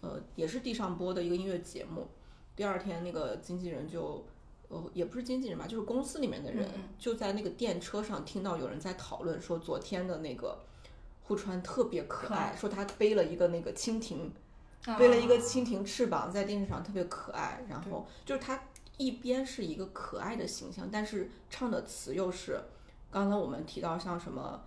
[0.00, 2.08] 呃，也是地上播的一个音乐节目。
[2.56, 4.26] 第二天那个经纪人就，
[4.72, 6.66] 呃，也不是经纪人吧，就是公司里面的人
[6.98, 10.58] 就在那个电车上听到有人在讨论说昨天的那个
[11.24, 14.32] 户川特别可可爱，说他背了一个那个蜻蜓，
[14.86, 14.96] 啊。
[14.96, 18.58] 背了一个蜻蜓翅膀在电视上特别可爱，然后就是他
[18.96, 22.58] 一边是一个可爱的形象，但是唱的词又是
[23.10, 24.62] 刚才我们提到像什么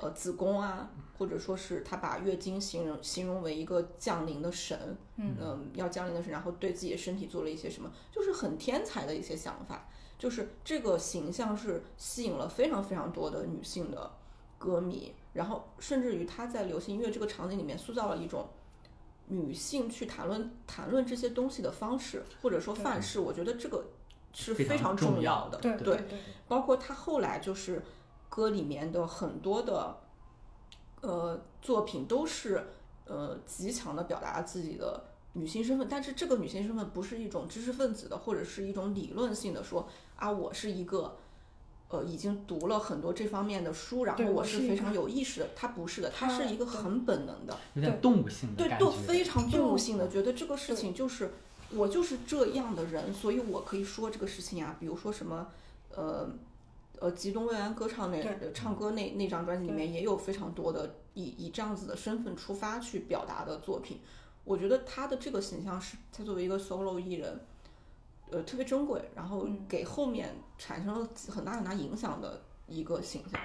[0.00, 5.70] 呃子宫啊，或者说是他把月经形容形容为一个降临的神，嗯。
[5.74, 14.10] 要降临的神，然后对自己的身体做了一些什么，就是很天才的一些想法，就是这个形象是吸引了非常非常多的女性的
[14.58, 18.48] 歌迷，然后甚至于他在流行音乐这个场景里面塑造了一种
[19.28, 23.84] 女性去谈论谈论这些东西的方式，或者说范式，我觉得这个
[24.32, 25.58] 是非常重重要的。
[25.58, 27.82] 对对对对，包括她后来就是
[28.30, 29.98] 歌里面的很多的
[31.02, 32.64] 呃作品都是
[33.04, 39.86] 呃极强的表达自己的女性身份，但是这个女性身份不是一种知识分子的或者是一种理论性的说
[40.16, 41.18] 啊我是一个。
[41.92, 45.48] 呃，已经读了很多这方面的书，然后我是非常有意识的。
[45.56, 48.84] 它不是的，他他是一个很本能的，有点动物性的对，感觉。
[48.86, 51.32] 都非常动物性的，觉得这个事情就是
[51.74, 54.76] 我就是这样的人，所以我可以说这个事情啊。
[54.78, 55.48] 比如说什么，
[55.96, 56.30] 呃，
[57.00, 58.22] 呃，吉东未安歌唱那
[58.52, 64.00] 唱歌那那张专辑里面也有非常多的以以这样子的身份出发去表达的作品。
[64.44, 67.40] 我觉得他的这个形象是他作为一个 solo 艺人，
[68.30, 73.40] 呃，特别珍贵，然后嗯给后面产生了很大很大影响的一个形象。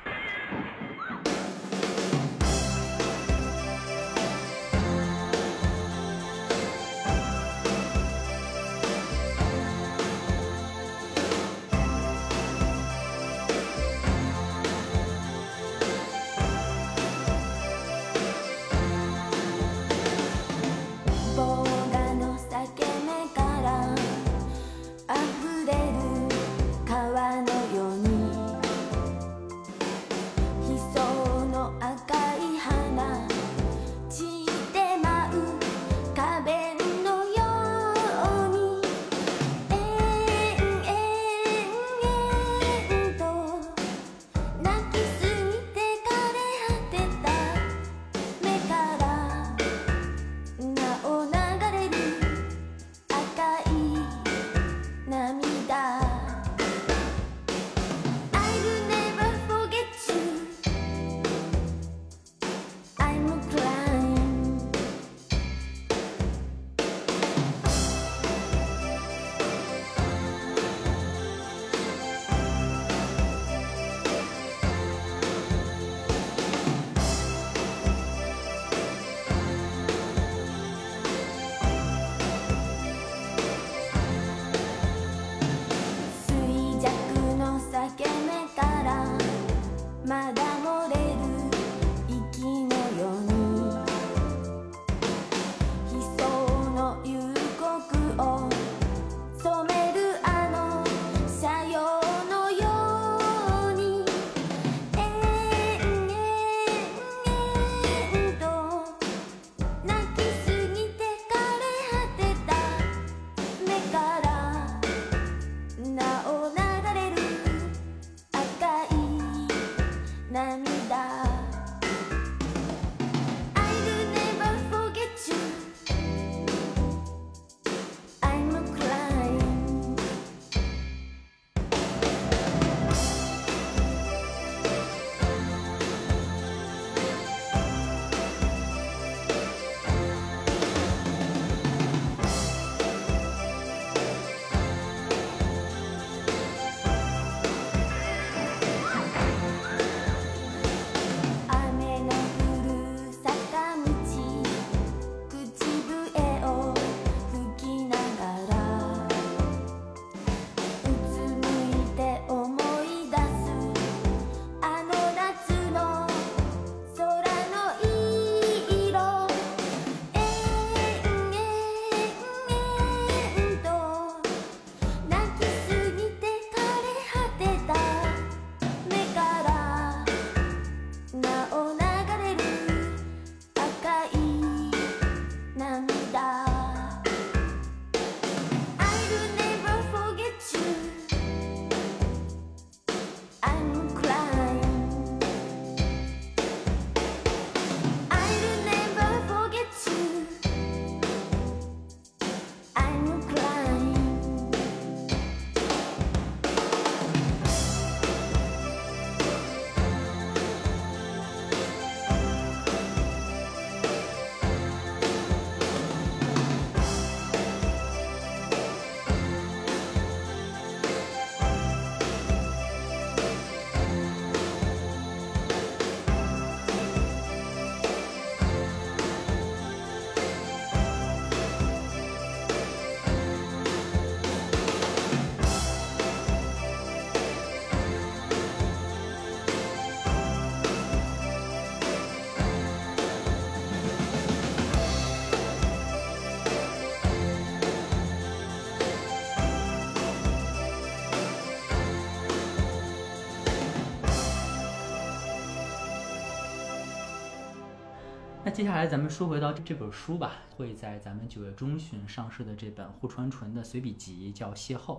[258.46, 264.98] 那接下来咱们说回到这本书吧，会在咱们九月中旬上市的这本户川纯的随笔集叫《邂逅》。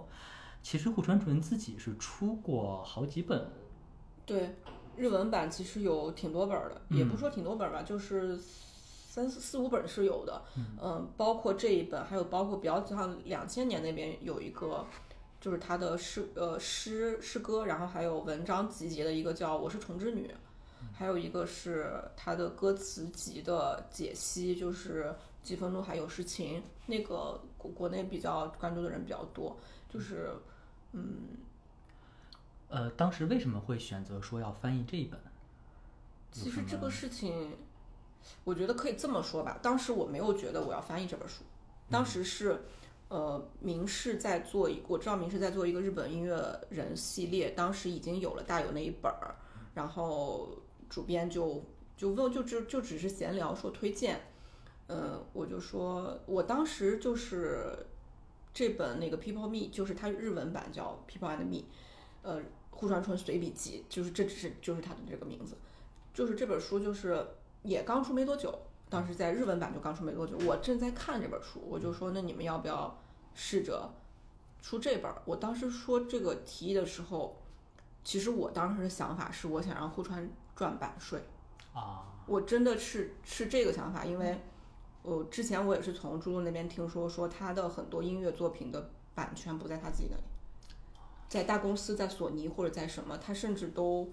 [0.65, 3.47] 其实户川纯自己是出过好几本，
[4.27, 4.57] 对，
[4.97, 10.43] 日文版其实有挺多本儿的，也不说挺多本儿吧，就是三四四五本是有的。
[10.83, 14.85] 嗯、包括这一本，还有包括比较像两千年那边有一个，
[15.41, 20.27] 就是他的诗呃诗诗歌，然后还有文章集结的一个叫《我是虫之女》，
[20.97, 29.57] 还有一个是他的歌词集的解析，就是几分钟还有事情，那个国国内比较关注的人比较多，
[29.89, 30.31] 就是
[30.93, 31.37] 嗯。
[32.69, 35.21] 呃，当时为什么会选择说要翻译这一本？
[36.33, 37.57] 其实这个事情，
[38.43, 39.57] 我觉得可以这么说吧。
[39.63, 41.45] 当时我没有觉得我要翻译这本书，
[41.89, 42.61] 当时是，
[43.09, 49.37] 呃，明世在做一，我知道明世在做一个日本音乐人系列，当时已经有了大有那一本儿，
[49.73, 50.49] 然后
[50.89, 51.63] 主编就
[51.97, 54.21] 就问，就只就只是闲聊说推荐，
[54.89, 57.87] 嗯，我就说我当时就是
[58.53, 61.65] 这本那个 People Me，就是它日文版叫 People and Me，
[62.23, 65.57] 呃，户川纯随笔集，就是这只是就是它的这个名字。
[66.15, 67.27] 就是这本书就是
[67.63, 68.59] 也刚出没多久，
[68.89, 72.99] 当时在日文版就刚出没多久，我正在看这本书，我就说那你们要不要
[73.35, 73.93] 试着
[74.63, 75.21] 出这本儿？
[75.27, 77.37] 我当时说这个提议的时候，
[78.03, 81.21] 其实我当时的想法是我想让户川赚版税，
[81.75, 84.41] 啊，我真的是是这个想法，因为
[85.03, 90.23] 我之前我也是从朱露那边听说，说他的很多音乐作品的版权不在他自己那里，
[91.29, 94.11] 在大公司，在索尼或者在什么，他甚至都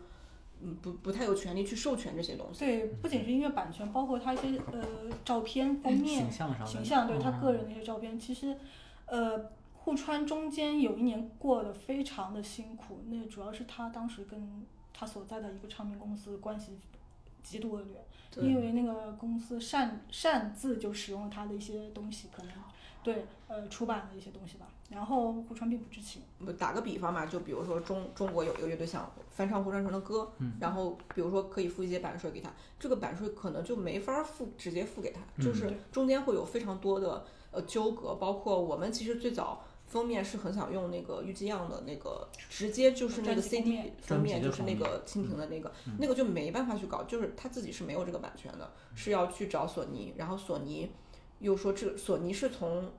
[0.62, 2.60] 嗯不不太有权利去授权这些东西。
[2.60, 4.84] 对，不仅是音乐版权，包括他一些呃
[5.24, 8.58] 照片封面形象上形象，对他嗯个人的一些照片，其实
[9.06, 16.78] 呃户川中间有一年过得非常的辛苦，那主要是他当时跟他所在的一个唱片公司关系
[17.42, 18.06] 极度恶劣，
[18.42, 22.52] 因为那个公司擅擅自就使用了他的一些东西，可能
[23.04, 26.22] 对呃出版的一些东西吧，然后胡川并不知情。
[26.46, 50.92] 我打个比方吧，就比如说中中国有一个乐队想翻唱胡川成的歌，嗯然后比如说可以付一些版税给他，这个版税可能就没法付直接付给他，嗯就是中间会有非常多的呃纠葛，包括我们其实最早封面是很想用那个郁基样的那个，直接就是那个 CD 封面，就是那个蜻蜓的那个，嗯那个就没办法去搞，就是他自己是没有这个版权的，是要去找索尼，然后索尼
[51.38, 52.92] 又说这索尼是从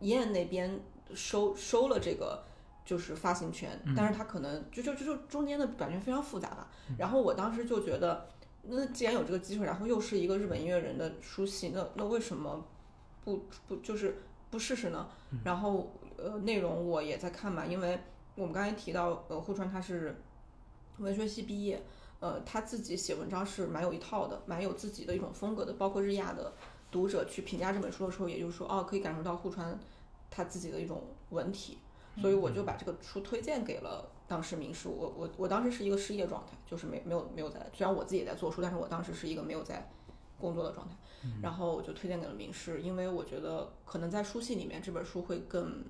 [0.00, 0.78] 燕那边
[1.14, 2.44] 收收了这个
[2.84, 3.94] 就是发行权，嗯。
[3.96, 6.68] 但是他可能就就就就中间的版权非常复杂吧。
[6.98, 8.28] 然后我当时就觉得，
[8.64, 12.62] 那既然有这个机会，然后又是一个日本音乐人的书系，那那为什么
[13.24, 14.18] 不不就是
[14.50, 15.08] 不试试呢？
[15.42, 17.98] 然后呃，内容我也在看嘛，因为
[18.34, 20.16] 我们刚才提到，呃，户川他是
[20.98, 21.82] 文学系毕业，
[22.20, 26.52] 呃，他自己写文章是蛮有一套的，蛮有自己的一种风格的，包括日亚的
[26.90, 29.78] 读者去评价这本书的时候，也就是说，哦，可以感受到户川
[30.30, 31.78] 他自己的一种文体，
[32.20, 34.88] 所以我就把这个书推荐给了当时名师。
[34.88, 39.88] 我我我当时是一个失业状态，就是没没有没有在，虽然我自己也在做书，但是我当时是一个没有在
[40.38, 40.94] 工作的状态。
[41.42, 45.84] 然后我就推荐给了名师，因为我觉得可能在书系里面这本书会更，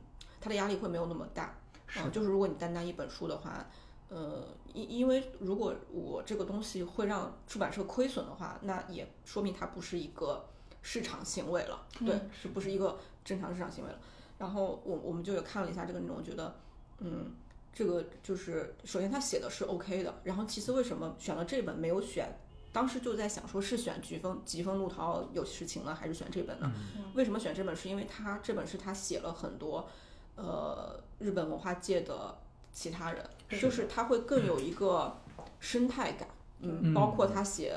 [0.47, 1.59] 它的压力会没有那么大。
[1.99, 3.66] 嗯，就是如果你单单一本书的话，
[4.09, 10.49] 呃，因因为如果我这个东西会让出版社亏损的话，那也说明它不是一个
[10.82, 13.99] 市场行为了，对，是不是一个正常市场行为了？
[14.38, 16.55] 然后我我们就也看了一下这个内容，觉得，
[16.99, 17.34] 嗯，
[17.72, 22.38] 这个就是首先他写的是 OK 的，然后其次为什么选了这本没有选？
[22.72, 26.70] 当时就在想，说是选《疾风疾风怒涛有事情呢》还是选这本呢？
[27.14, 27.74] 为什么选这本？
[27.74, 29.88] 是因为他这本是他写了很多，
[30.37, 32.37] 呃，日本文化界的
[32.72, 33.28] 其他人，
[33.61, 35.16] 就是他会更有一个
[35.59, 36.28] 生态感，
[36.61, 37.74] 嗯，包括他写，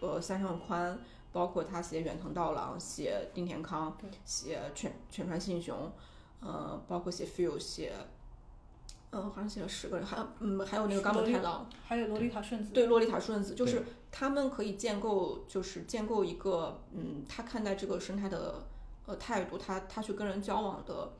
[0.00, 0.98] 呃，三上宽，
[1.32, 5.90] 包括他写远藤道郎，写丁田康，写全全川信雄，
[6.40, 7.92] 呃，包括写 feel 写。
[9.10, 18.66] 嗯，好像写了十个人，还有嗯，还有那个冈本太郎，还有洛丽塔顺子，对，洛丽塔顺子，就是他们可以建构，就是建构一个，嗯，他看待这个生态的
[19.06, 21.10] 呃态度，他他去跟人交往的，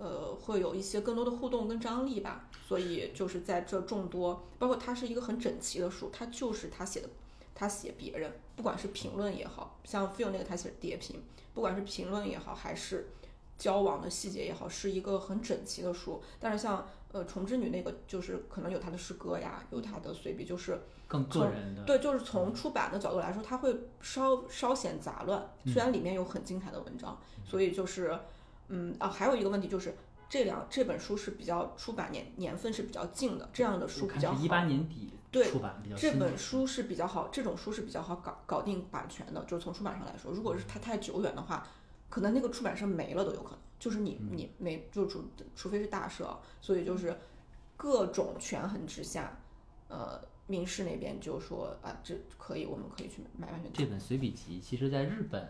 [0.00, 2.48] 呃，会有一些更多的互动跟张力吧。
[2.66, 7.08] 所以就是在这众多，包括它是一个很整齐的书，它就是他写的，
[7.54, 11.22] 他写别人，不管是评论也好像 feel 那个他写的叠评，
[11.54, 13.10] 不管是评论也好，还是
[13.58, 16.22] 交往的细节也好，是一个很整齐的书。
[16.38, 20.80] 但是像呃虫之女那个，就是可能有他的诗歌呀，有他的随笔，就是。
[21.10, 21.82] 更个人的。
[21.82, 28.16] 对，就是从出版的角度来说，它会稍稍显杂乱，虽然里面有很精彩的文章，所以就是，
[28.70, 29.94] 嗯啊，还有一个问题就是
[30.28, 34.40] 这两这本书是比较出版年年份是比较近的，这样的书比较好。
[34.42, 41.66] 一八年底对出版比较这本书是比较好，这种书是比较好搞搞定版权的，就是从出版上来说，如果是它太久远的话，
[42.08, 47.16] 可能那个出版社没了都有可能，就是你你没就除除非是大社，所以就是
[47.76, 49.36] 各种权衡之下，
[49.88, 53.70] 呃，民事那边就说啊，这可以，我们可以去买版权。
[53.72, 55.48] 这本随笔集，其实在日本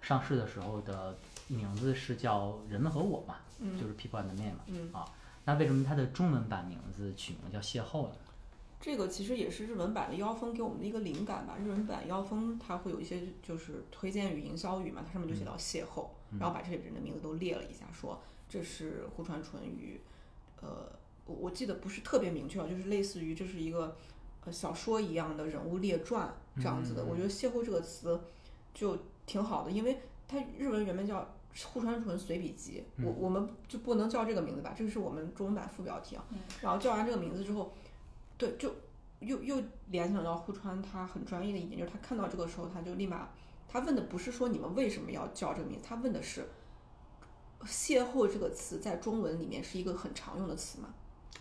[0.00, 1.16] 上市的时候的
[1.50, 3.36] 名字是叫《人们和我》嘛，
[3.78, 5.04] 就是 People and Me 嘛，嗯啊，
[5.44, 8.14] 那为什么它的中文版名字取名叫邂逅呢？
[8.80, 11.56] 这个其实也是日文版的妖风给我们的一个灵感吧。
[11.62, 16.06] 日文版妖风它会有一些就是推荐语、营销语嘛，它上面就写到邂逅，
[16.38, 20.00] 然后把这些人的名字都列了一下，说这是户川纯与，
[20.62, 20.90] 呃，
[21.26, 23.96] 我我记得不是特别明确啊，就是类似于这是一个
[24.44, 27.04] 呃小说一样的人物列传这样子的。
[27.04, 28.18] 我觉得邂逅这个词
[28.72, 28.96] 就
[29.26, 29.98] 挺好的，因为
[30.28, 31.28] 它日文原名叫。
[31.66, 36.24] 户川纯随笔集，我我们就不能叫这个名字吧，这个是我们中文版副标题啊。
[36.60, 37.72] 然后叫完这个名字之后，
[38.38, 38.74] 对，就
[39.20, 43.28] 又又联想到户川他很专业的一点，就是他看到这个时候，他就立马，
[43.68, 46.48] 他问的不是说你们为什么要叫这个名字，他问的是
[47.66, 50.88] “邂逅”这个词在中文里面是一个很常用的词吗？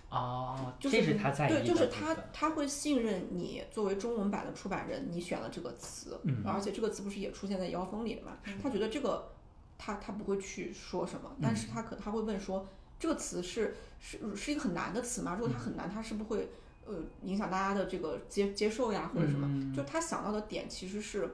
[0.10, 8.38] 哦，就这是他在意的对，就是他他会信任你作为中文版的出版人，你选了这个词，嗯而且这个词不是也出现在妖风里了嘛？
[8.62, 9.32] 他觉得这个
[9.80, 12.68] 他他不会去说什么，但是他可他会问说
[13.00, 15.38] 这个词是是是一个很难的词吗？
[15.40, 16.50] 如果它很难，它是不是会
[16.86, 19.48] 呃影响大家的这个接接受呀，或者什么？
[19.50, 21.30] 嗯就他想到的点其实是，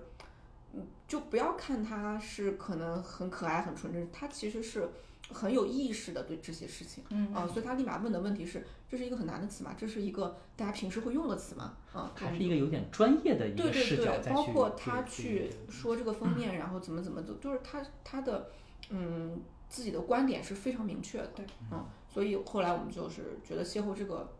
[0.73, 4.87] 嗯，就不要看他是可能很可爱、很纯真，他其实是
[5.29, 7.03] 很有意识的对这些事情。
[7.09, 9.75] 嗯啊，所以他立马问的问题是：这是一个很难的词吗？
[9.77, 11.77] 这是一个大家平时会用的词吗？
[11.93, 18.49] 啊，还是一个有点专业的一对个视对对，对包括他去说这个封面，然后怎么怎么的，就是他他的
[18.89, 21.27] 嗯自己的观点是非常明确的。
[21.35, 24.31] 对，嗯，所以后来我们就是觉得邂逅这个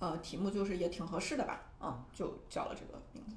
[0.00, 3.36] 呃题目就是也挺合适的吧，啊，就叫了这个名字。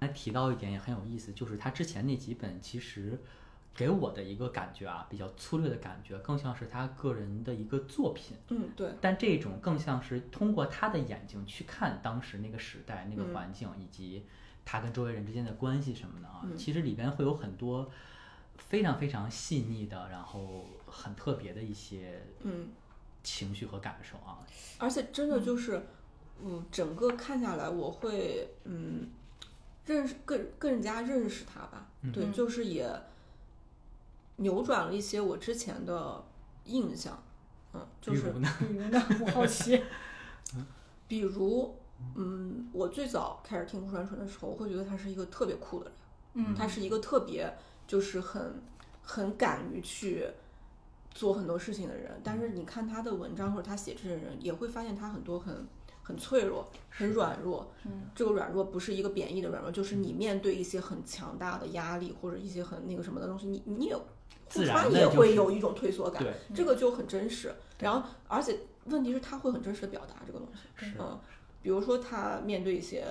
[0.00, 3.18] 还提到一点也很有意思，就是他之前那几本其实
[3.74, 8.36] 给我的一个感觉啊，比较粗略的感觉，更像是他个人的一个作品。
[8.48, 14.26] 嗯，对，但这种更像是通过他的眼睛去看当时那个时代、那个嗯环境，以及
[14.64, 16.42] 他跟周围人之间的关系什么的啊。
[16.44, 17.90] 嗯其实里边会有很多
[18.56, 22.68] 非常非常细腻的，然后很特别的一些嗯。
[23.24, 24.42] 情绪和感受啊。
[24.78, 25.80] 而且真的就是，
[26.42, 29.08] 嗯，整个看下来，我会嗯
[29.86, 31.86] 认识更更加认识他吧。
[32.12, 32.84] 对，嗯就是也
[34.36, 36.24] 扭转了一些我之前的
[36.64, 37.22] 印象。
[37.74, 39.02] 嗯，就是比如呢？
[39.20, 39.82] 我好奇。
[41.08, 41.74] 比如，
[42.16, 45.94] 嗯，我最早开始听顾川纯的时候，我会觉得他是一个特别酷的人，
[46.34, 47.54] 嗯他是一个特别
[47.86, 48.62] 就是很
[49.02, 50.26] 很敢于去
[51.10, 52.20] 做很多事情的人。
[52.24, 55.66] 但是你看他的文章或者他写这些人，也会发现他很多很
[56.02, 57.70] 很脆弱、很软弱。
[57.84, 64.02] 嗯，这个软弱不是一个贬义的软弱，就是你面对一些很强大的压力或者一些很那个什么的东西，你你也户
[64.48, 66.22] 自然也的就是会有一种退缩感。
[66.22, 67.54] 对，这个就很真实。
[67.78, 70.86] 然后，而且问题是他会很真实的表达这个东西。
[70.86, 71.18] 是嗯，
[71.60, 73.04] 比如说他面对一些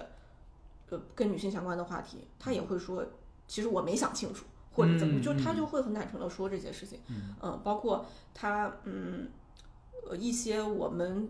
[0.89, 3.05] 呃跟女性相关的话题，他也会说，
[3.47, 6.99] 其实我没想清楚，或者怎么，嗯就他嗯就会很坦诚的说这些事情。
[7.41, 9.29] 嗯包括他嗯
[10.07, 11.29] 呃一些我们。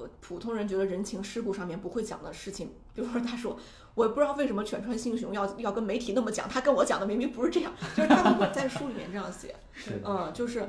[0.00, 3.58] 呃普通人觉得人情世故上面不会讲的事情，比如说他说，
[3.98, 10.00] 我也不知道为什么犬川幸雄要要跟媒体那么讲，他跟我讲的明明不是这样，就是他会在书里面这样写， 是。
[10.04, 10.64] 嗯，就是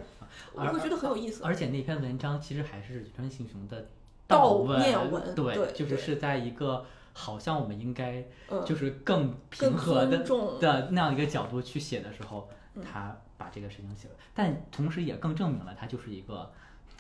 [0.54, 1.44] 我会觉得很有意思。
[1.44, 3.88] 而且那篇文章其实还是犬川幸雄的
[4.28, 10.18] 悼文，念文对，对就是是在一个好像我们应该嗯，就是更平更和的
[10.60, 16.52] 的那样一个角度去写的时候，嗯他把这个事情写了，但同时也更证明了他就是一个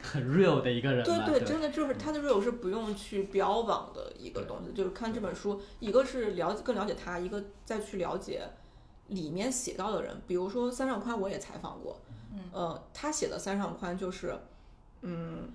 [0.02, 8.48] 很 real 的一个人，对对，对，真的就是他的 real 是不用去标榜的一个东西，就是看这本书，一个是了解更了解他，一个再去了解
[9.08, 12.00] 里面写到的人，比如说三上宽，我也采访过，
[12.32, 12.40] 嗯。
[12.52, 14.38] 呃，他写的三上宽就是，
[15.02, 15.52] 嗯，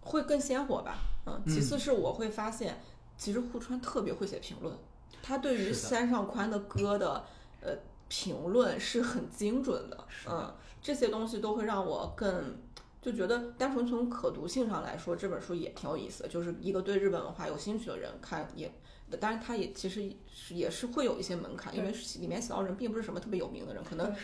[0.00, 2.80] 会更鲜活吧，嗯，其次是我会发现，
[3.16, 4.76] 其实户川特别会写评论，
[5.22, 7.24] 他对于三上宽的歌的
[7.60, 7.76] 呃
[8.08, 10.34] 评论是很精准的，是的。
[10.34, 12.56] 嗯，这些东西都会让我更
[13.00, 18.72] 就觉得单纯从可读性上来说，这本书也挺有意思的，就是一个对日本文化有兴趣的人看也。
[19.18, 21.90] 当然，他也其实是也是会有一些门槛，因为
[22.20, 24.14] 里面写到人并不是什么特别有名的人，可能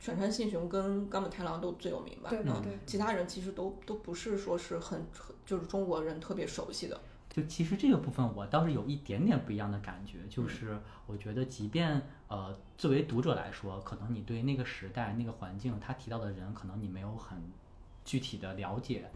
[0.00, 2.28] 犬山信雄跟冈本太郎都最有名吧。
[2.32, 7.00] 嗯对对对，其他人其实都都不是说是很很就是中国人特别熟悉的。
[7.30, 10.76] 就其实这个部分我倒是有一点点不一样的感觉，就是
[11.06, 17.38] 我觉得即便呃作为读者来说，可能你对那个时代那个环境他提到的人，可能你没有很
[18.04, 19.10] 具体的了解，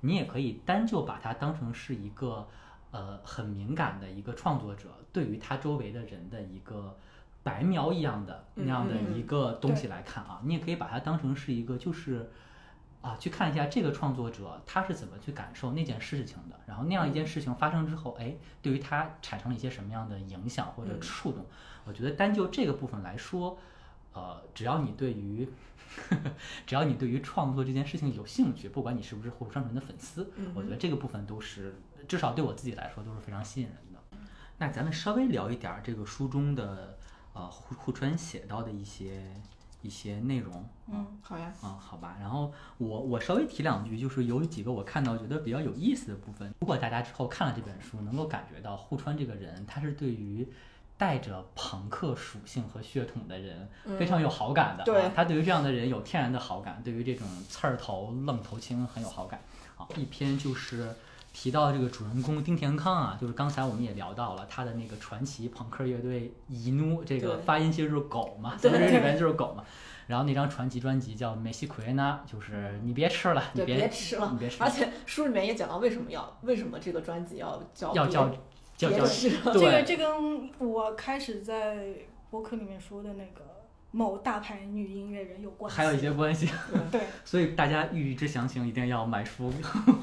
[0.00, 2.48] 你也可以单就把它当成是一个
[2.90, 6.96] 呃很敏感的一个创作者对于他周围的人的一个
[7.42, 12.30] 白描一样的那样的一个东西来看啊，你也可以把它当成是一个就是。
[13.02, 21.44] 啊，去看一下这个创作者他是怎么去感受那件事情的，然后那样一件事情发生之后，哎，对于他产生了一些什么样的影响或者嗯触动？
[21.84, 23.58] 我觉得单就这个部分来说，
[24.12, 25.50] 呃，只要你对于，
[26.66, 31.74] 只要你对于创作这件事情有兴趣，不管你是不是户川纯的粉丝，嗯我觉得这个部分都是
[32.08, 34.18] 至少对我自己来说都是非常吸引人的。
[34.58, 36.98] 那咱们稍微聊一点儿这个书中的
[37.32, 39.24] 呃户户川写到的一些
[39.80, 40.68] 一些内容。
[40.88, 46.52] 嗯好呀，嗯，好吧，然后我我稍微提两句，就是有几个我看到觉得比较有意思的部分。
[46.60, 50.46] 如果大家之后看了这本书，能够感觉到户川这个人，他是对于
[51.02, 54.86] 带着朋克属性和血统的人非常有好感的、啊。
[54.86, 59.40] 对他对于这样的人有天然的好感，对于这种刺儿头愣头青很有好感。
[59.76, 60.94] 啊，一篇就是。
[61.34, 69.64] 提到这个主人公丁田康啊，就是刚才我们也聊到了他的那个传奇朋克乐队伊努，这个发音其实就是狗嘛，对在日语里边就是狗嘛。
[70.06, 74.46] 然后那张传奇专辑叫《梅西奎纳》，就是你别吃了，你，别别吃了你别。
[74.46, 78.30] 吃而且书里面也讲到为什么要为什么这个专辑要叫要叫
[78.90, 79.52] 叫叫别吃了。
[79.52, 81.94] 这个这跟我开始在
[82.30, 83.42] 博客里面说的那个
[83.90, 85.76] 某大牌女音乐人有关系。
[85.76, 86.48] 还有一些关系，
[86.90, 89.52] 对， 所以大家欲知详情一定要买书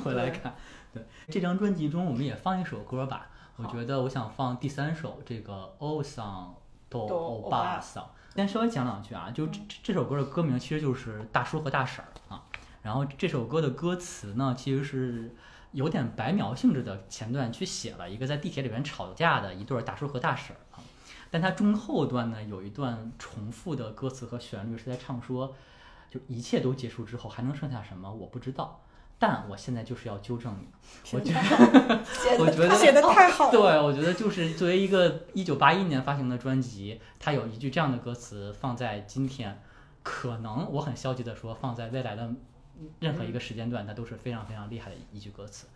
[0.04, 0.54] 回来看。
[0.94, 3.30] 对这张专辑中，我们也放一首歌吧。
[3.58, 6.56] 我觉得我想放第三首这个《欧桑
[6.88, 8.04] 多都欧欧巴巴桑》。
[8.36, 12.42] 先稍微讲两句啊，就这这这首歌的歌名其实就是大叔和大婶儿啊。
[12.82, 15.36] 然后这首歌的歌词呢，其实是
[15.72, 20.84] 有点白描性质的，前段去写了一个在地铁里面吵架的一对儿大叔和大婶儿啊。
[21.32, 25.54] 但它中后段呢，有一段重复的歌词和旋律是在唱说，
[26.10, 28.12] 就一切都结束之后还能剩下什么？
[28.12, 28.82] 我不知道。
[29.22, 30.68] 但我现在就是要纠正你，
[31.12, 31.40] 我觉得
[32.40, 33.52] 我觉得写的太好了。
[33.52, 39.62] 对，我觉得就是作为一个一九八一年发行的专辑，它有一句这样的歌词放在今天，
[40.04, 42.32] 可能我很消极的说，放在未来的
[43.00, 45.68] 任何一个时间段，它都是非常非常厉害的一句歌词。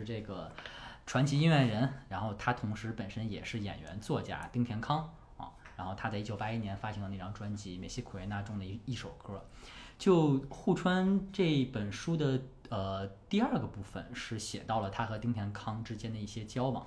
[0.00, 0.50] 是这个
[1.06, 9.44] 传奇音乐人，然后他同时本身也是演员作家丁田康啊，然后他在一九八一年发行的那张专辑《美西苦维纳》中的一一首歌，
[9.98, 12.40] 就户川这本书的
[12.70, 16.86] 呃第二个部分是写到了他和丁田康之间的一些交往。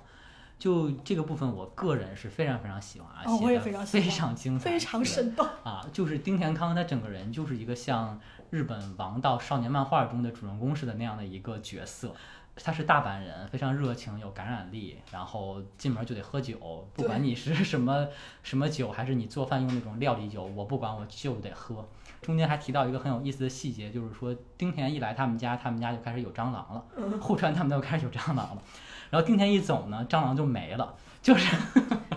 [0.56, 5.44] 就这个部分，我个人是非常非常喜欢啊，哦我也写的非常喜欢非常精彩，非常生动。
[5.64, 8.18] 啊，就是丁田康他整个人就是一个像
[8.50, 12.14] 日本王道少年漫画中的主人公似的那样的一个角色。
[12.56, 18.06] 他是大阪人，非常热情，有感染力，然后进门就得喝酒，不管你是什么
[18.42, 21.86] 什么酒，还是你做饭用那种料理酒，我不管，我就得喝。
[22.22, 26.84] 中间还提到一个很有意思的细节，就是说丁田一来他们家，他们家就开始有蟑螂了，
[27.20, 28.62] 户川他们都开始有蟑螂了，
[29.10, 31.56] 然后丁田一走呢，蟑螂就没了，就是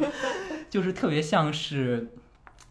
[0.70, 2.14] 就是特别像是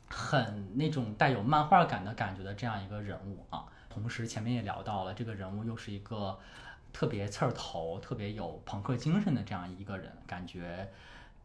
[0.08, 3.64] 很那种带有漫画感的感觉的这样一个人物啊。
[3.90, 6.38] 同时前面也聊到了，这个人物又是一个
[6.92, 10.90] 特别刺儿头、特别有朋克精神的这样一个人，感觉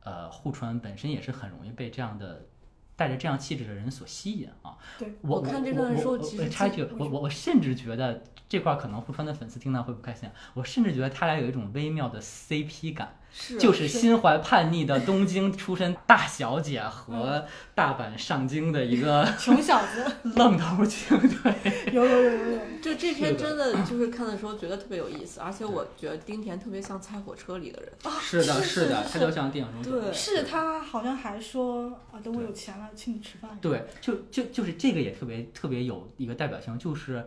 [0.03, 2.45] 呃户川本身也是很容易被这样的。
[2.93, 4.77] 带着这样气质的人所吸引啊！
[4.99, 10.29] 对我我看这段的时候我其实我插一句，我我我甚至觉得这块儿可能户川的粉丝听到会不开心。
[10.53, 20.05] 我甚至觉得他俩有一种微妙的 CP 感，是就是心怀叛逆的东京出身大小姐和大阪上京的一个 穷小子，
[20.35, 22.51] 愣头青，对，有有有有。
[22.51, 27.91] 有，就这篇真的就是看的时候觉得特别有意思，而且我觉得丁田特别像《猜火车》里的人。
[28.19, 30.13] 是的，是是的，是他就像电影中对。
[30.13, 33.57] 是他好像还说啊，等我有钱了，请你吃饭。
[33.61, 37.25] 对，就就就是这个也特别特别有一个代表性，就是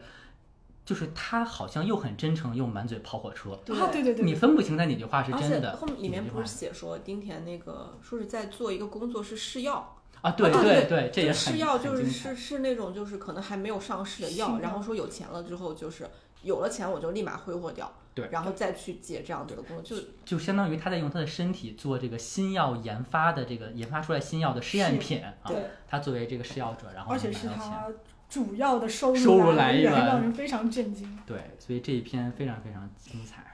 [0.85, 10.31] 就是他好像又很真诚，又满嘴跑火车，啊，对对对，你分不清他哪句话是而且真的，后面里面不是写说丁田那个说是在做一个工作是试药，啊？
[10.33, 16.09] 对啊对对，这也很试药就是是是那种就是可能还没有上市的药，然后说有钱了之后就是
[16.43, 25.57] 有了钱我就立马挥霍掉，对然后再去接这样子的工作，就就相当于他在用他的身体做这个新药研发的这个研发出来新药的试验品啊，对
[25.89, 27.89] 他作为这个试药者，然后而且是能拿到钱他
[28.35, 31.17] 主要的收收入来来源让人非常震惊。
[31.25, 33.45] 对，所以这一篇非常非常精彩。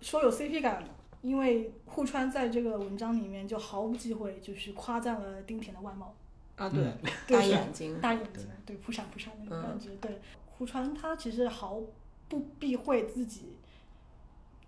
[0.00, 0.80] 说有 CP 感，
[1.22, 6.14] 因为户川在这个文章里面就毫无忌讳，就是夸赞了丁田的外貌，
[6.54, 9.90] 啊对， 嗯大眼睛，大眼睛，对，扑闪扑闪那种感觉。
[10.00, 11.80] 对，户川他其实毫
[12.28, 13.56] 不避讳自己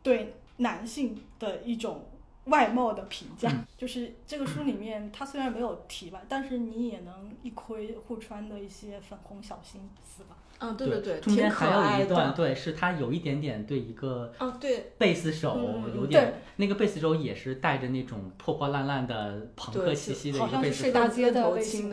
[0.03, 2.05] 对男性的一种
[2.49, 10.38] 外貌的评价，嗯就是这个书里面他虽然没有提吧，但是你也能一窥户川的一些粉红小心思吧。
[10.59, 20.93] 啊对对对，中间还有一段，对，是他有一点点对一个啊对贝斯手嗯有点，那个贝斯手也是带着那种破破烂烂的朋克气息的一个贝斯手。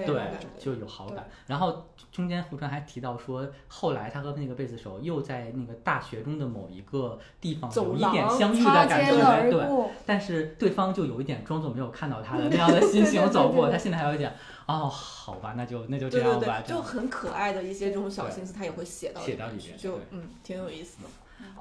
[0.06, 0.22] 对
[0.60, 1.28] 就有好感。
[1.48, 9.66] 然后中间胡川还提到说，后来他和那个贝斯手又在那个大学中的某一个地方有一点相遇的感觉，对。
[10.06, 14.34] 但是对方就有一点装作没有看到他的 那样的心情走过，他现在还有一点，
[14.66, 21.10] 哦，好吧，那就那就这样吧，就很可爱的一些这种小心思，他也会写到写到里面，就嗯挺有意思的。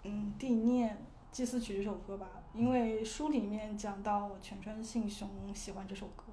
[0.04, 0.90] 嗯，地念
[1.32, 6.24] 《祭祀曲》这首歌吧，因为书里面讲到全川信雄喜欢这首歌，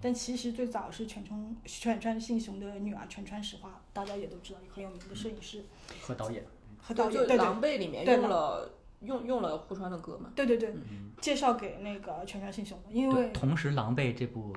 [0.00, 5.64] 但其实最早是全川全川信雄的女儿全川石花，大家也都知道，很有名的摄影师
[6.00, 6.44] 和导演，
[6.78, 7.36] 和导演，对对。
[7.36, 8.70] 狼狈里面对用了
[9.02, 13.08] 用用了户川的歌嘛，对对对，嗯，介绍给那个全川信雄的，因。
[13.08, 14.52] 为同时，《狼狈》这部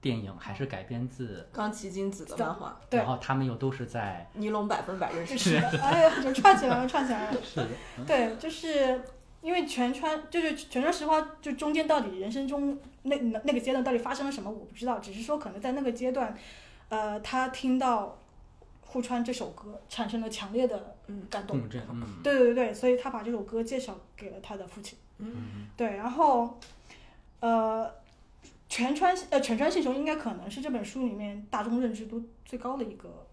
[0.00, 5.36] 电影还是改编自，冈崎金子的漫画，对然后他们又都是在，尼龙百分百认识。
[5.36, 7.38] 是的， 哎呀，就串起来了，串起来了。
[7.42, 7.68] 是的，
[8.06, 9.02] 对，就是
[9.42, 16.36] 因为全川，就是全川石花，就中间到底人生中那那那个阶段到底发生了什么，我不知道，只是说可能在那个阶段，
[16.88, 18.18] 呃，他听到
[18.82, 21.58] 户川这首歌，产生了强烈的嗯感动。
[21.58, 24.96] 共振，嗯，对对对，所以他把这首歌介绍给了他的父亲。
[25.18, 26.58] 嗯，对，然后，
[27.40, 27.90] 呃，
[28.68, 33.26] 全川呃全川信雄应该可能是这本书里面大众认知度最高的一个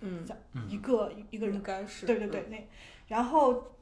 [0.00, 1.62] 嗯，嗯一个一一个人应。
[1.62, 2.06] 该是。
[2.06, 2.68] 对对对，那
[3.08, 3.72] 然后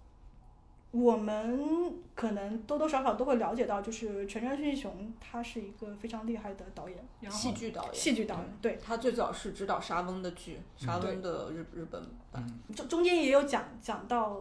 [0.93, 7.95] 我们可能多多少少都会了解到，就是全川信雄他是一个非常厉害的导演，然嗯，后戏剧导演。
[7.95, 12.47] 戏剧导演，对，他最早是指导沙翁的剧，沙翁的日日本版。
[12.75, 14.41] 中中间也有讲讲到，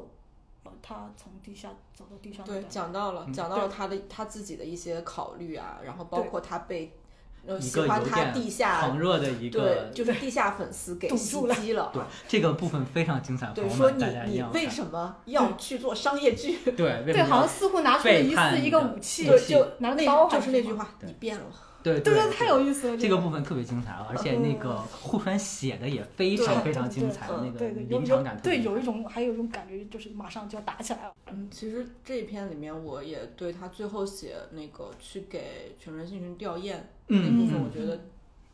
[0.65, 6.97] 呃，他从地下走到地上对，讲到了，嗯讲到了他的他自己的一些考虑啊，然后包括他被
[7.45, 11.91] 呃喜欢他地下狂热的一对，个，就是地下粉丝给堵袭住了击了。
[11.93, 16.57] 对这个部分非常精彩，对，说你你为什么要去做商业剧？
[16.71, 21.45] 对，对，好像似乎拿出了疑似一个武器，对，就拿那刀就是是那句话，你变了。
[21.93, 22.97] 对对对，太有意思了。
[22.97, 31.13] 这个部分特别精彩了，而且那个户川写的也非常非常精彩，嗯那个对对有临场感对有一种还有一种感觉，就是马上就要打起来了。
[31.31, 36.75] 嗯，其实这一篇里面，我也对他最后写那个去给全人性群吊唁
[37.07, 37.99] 那嗯部分，嗯我觉得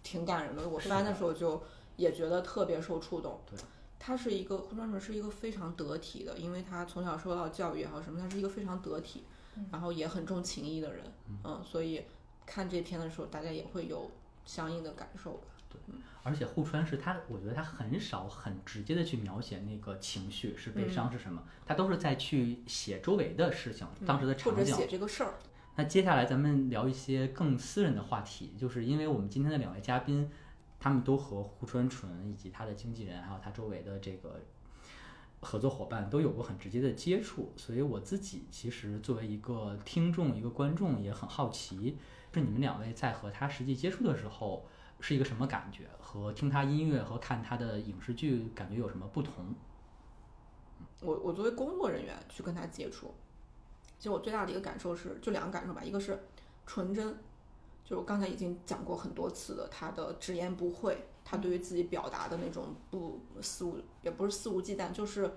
[0.03, 0.67] 挺感人的。
[0.67, 1.63] 我翻的时候就
[1.95, 3.39] 也觉得特别受触动。
[3.49, 3.57] 对，
[3.97, 9.23] 他是一个户川纯是一个非常得体的，因为他从小受到教育也好什么，他是一个非常得体，
[9.71, 11.03] 然后也很重情义的人。
[11.45, 12.01] 嗯，所以
[12.45, 14.09] 看这篇的时候，大家也会有
[14.45, 15.47] 相应的感受吧。
[16.23, 24.75] 而且户川是他，我觉得他很少很直接的去描写那个情绪是悲伤是什么，他都是在去写周围的事情，当时的或者场景。
[24.75, 25.33] 写这个事儿，
[25.75, 30.29] 那接下来咱们聊一些更私人的话题，就是因为我们今天的两位嘉宾，
[30.79, 34.39] 他们都和户川纯以及他的经纪人，还有他周围的这个
[35.39, 41.97] 合作伙伴都有过很直接的接触，所以我自己其实作为一个听众、一个观众也很好奇，
[42.33, 44.65] 是你们两位在和他实际接触的时候
[44.99, 45.87] 是一个什么感觉？
[45.99, 49.55] 和听他音乐和看他的影视剧感觉有什么不同？
[51.01, 53.13] 我我作为工作人员去跟他接触，
[53.97, 56.19] 其实我最大的一个感受是，就两个感受吧，一个是
[56.65, 57.07] 纯真，
[57.83, 65.31] 就是我刚才已经讲过很多次的，他的直言不讳，他对于自己表达的那种不肆无，也不是肆无忌惮，就是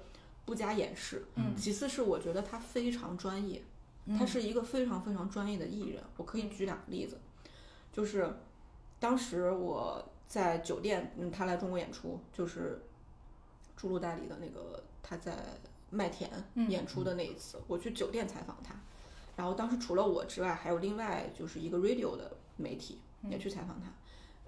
[0.44, 1.24] 不加掩饰。
[1.36, 3.62] 嗯其次是我觉得他非常专业，
[4.18, 6.02] 他是一个非常非常专业的艺人。
[6.16, 7.18] 我可以举两个例子，
[7.92, 8.30] 就是
[8.98, 12.82] 当时我在酒店，嗯，他来中国演出，就是
[13.76, 15.36] 朱露代理的那个他在
[15.90, 18.74] 麦田嗯演出的那一次，我去酒店采访他，
[19.36, 23.00] 然后当时除了我之外，还有另外就是一个 radio 的媒体
[23.30, 23.92] 也去采访他，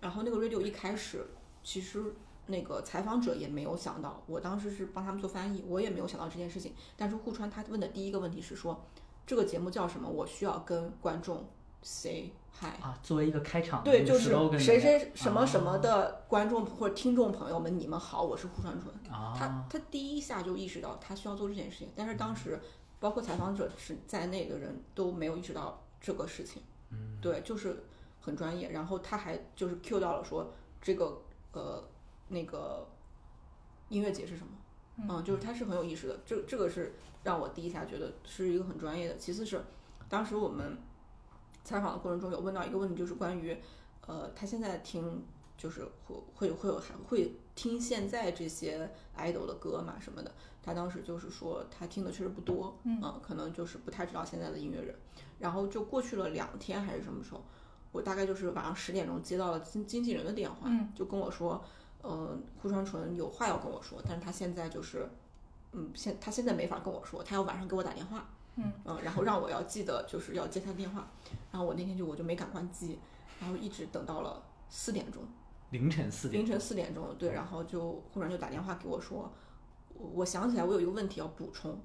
[0.00, 1.26] 然后那个 radio 一开始
[1.62, 2.14] 其实。
[2.48, 6.72] 那个采访者也没有想到，我当时是帮他们做翻译，我也没有想到这件事情。
[6.96, 8.86] 但是户川他问的第一个问题是说，
[9.26, 10.08] 这个节目叫什么？
[10.08, 11.44] 我需要跟观众
[11.82, 12.66] say hi。
[12.80, 18.94] 啊，作为一个开场对，就是谁谁什么什么的观众或者听众朋友们，你们好，我是胡传纯。
[19.12, 22.60] 啊，他他第一下就意识到他需要做这件事情，但是当时
[23.00, 26.62] 包括采访者是在内的人都没有意识到这个事情。
[26.90, 27.84] 嗯，对，就是
[28.20, 28.70] 很专业。
[28.70, 31.20] 然后他还就是 Q 到了说这个
[31.52, 31.82] 呃
[32.28, 32.86] 那个
[33.88, 34.52] 音乐节是什么？
[35.08, 36.18] 嗯，就是他是很有意识的。
[36.24, 36.94] 这这个是
[37.26, 39.16] 让我第一下觉得是一个很专业的。
[39.18, 39.60] 其次是
[40.08, 40.78] 当时我们
[41.64, 43.58] 采访的过程中有问到一个问题，就是关于
[44.06, 45.24] 呃他现在听
[45.58, 50.32] 就是会会会有还会听现在这些 idol 的歌嘛什么的。
[50.62, 54.94] 他当时就是说他听的确实不多，嗯、可能就是不太知道现在的音乐人。
[55.38, 57.44] 然后就过去了两天还是什么时候，
[57.92, 61.62] 我大概就是晚上十点钟接到了经经纪人的电话，嗯就跟我说，
[62.02, 65.08] 呃，户川纯有话要跟我说，但是他现在就是，
[65.72, 71.08] 嗯，现他现在没法跟我说，他要晚上给我打电话，嗯然后让我要记得就是要接他的电话，
[71.50, 72.98] 然后我那天就我就没敢关机，
[73.40, 75.22] 然后一直等到了四点钟，
[75.70, 79.30] 凌晨四点凌晨四点钟，对，然后就忽然就打电话给我说，
[79.94, 81.78] 我我想起来我有一个问题要补充，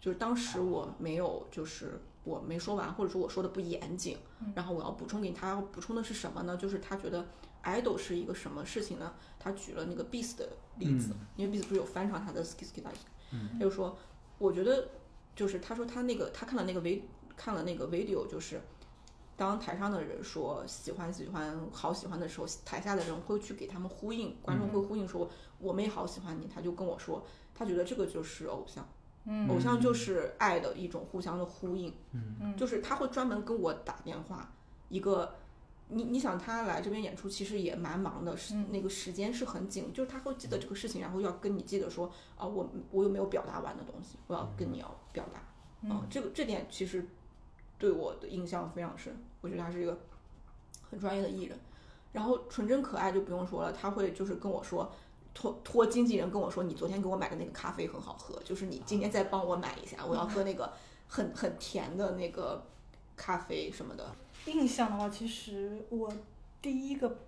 [0.00, 4.18] 就是当时我没有就是我没说完，或者说我说的不严谨，
[4.54, 6.56] 然后我要补充给他，要补充的是什么呢？
[6.56, 7.24] 就是他觉得
[7.62, 9.14] idol 是一个什么事情呢？
[9.38, 10.48] 他举了那个 Beast 的
[10.78, 12.82] 例子，因为 Beast 不是有翻唱他的 Ski Ski
[13.30, 13.96] 他就说，
[14.38, 14.88] 我觉得
[15.34, 17.04] 就是他说他那个他看了那个 v
[17.36, 18.60] 看了那个 video，就是
[19.36, 26.48] 当台上的人说喜欢喜欢好喜欢的时候，台下的人会去给他们呼应，观众会呼应说我们也好喜欢你。
[26.52, 27.24] 他就跟我说，
[27.54, 28.86] 他觉得这个就是偶像，
[29.24, 34.52] 嗯偶像就是爱的一种互相的呼应，嗯就是他会专门跟我打电话，
[34.88, 35.34] 一个。
[35.90, 45.42] 你你想他来这边演出，其实也蛮忙的，是、那个时间是很紧，就是他会记得这个事情，然后要跟你记得说，啊，我我有没有表达完的东西，我要跟你要表达，
[45.82, 47.06] 嗯，这个这点其实
[47.78, 49.98] 对我的印象非常深，我觉得他是一个
[50.90, 51.58] 很专业的艺人。
[52.12, 54.90] 然后纯真可爱就不用说了，他会就是跟我说，
[55.32, 60.72] 托托经纪人跟我说，你昨天给我买的那个咖啡很好喝，就是你今天再帮我买一下，我要喝那个
[61.06, 62.62] 很很甜的那个
[63.16, 64.10] 咖啡什么的。
[64.50, 66.12] 印象的话，其实我
[66.60, 67.18] 第一个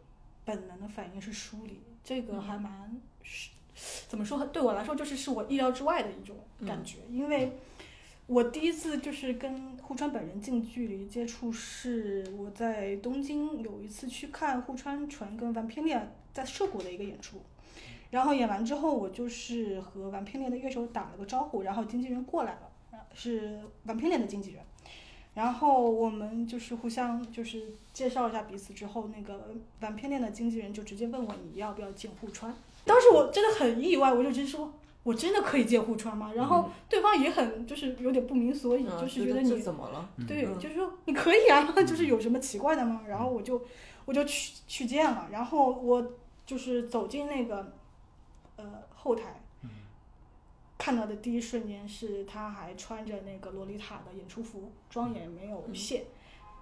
[0.45, 3.51] 本能的反应是梳理，这个还蛮是
[4.09, 4.45] 怎么说？
[4.47, 7.53] 对我来说，就是是我意料之外的一种感觉，因为
[8.27, 17.41] 我第一次就是跟户川本人近距离接触，是我在东京有一次去看户川纯跟丸偏恋在涩谷的一个演出。
[18.11, 22.69] 然后演完之后，我就是和丸偏恋的乐手打了个招呼，然后经纪人过来了，
[23.15, 24.63] 是丸偏恋的经纪人。
[25.41, 32.55] 然后我们就是互相就是介绍一下彼此之后，那个玩偏恋的经纪人就直接问我你要不要见户川。
[32.85, 34.71] 当时我真的很意外，我就直接说
[35.03, 36.35] 我真的可以借户川吗？
[36.35, 40.07] 然后对方也很就是有点不明所以，嗯就是觉得你怎么了？
[40.29, 43.01] 对，嗯就是说你可以啊，就是有什么奇怪的吗？
[43.09, 43.63] 然后我就
[44.05, 46.13] 我就去去见了，然后我
[46.45, 47.73] 就是走进那个
[48.57, 49.41] 呃后台，
[50.81, 56.07] 看到的第一瞬间是他还穿着那个洛丽塔的演出服，妆也没有卸，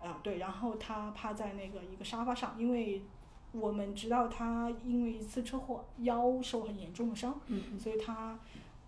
[0.03, 3.01] 啊、对，然后他趴在那个一个沙发上，因为
[3.53, 8.37] 我们知道他因为一次车祸腰受很严重的伤，嗯所以他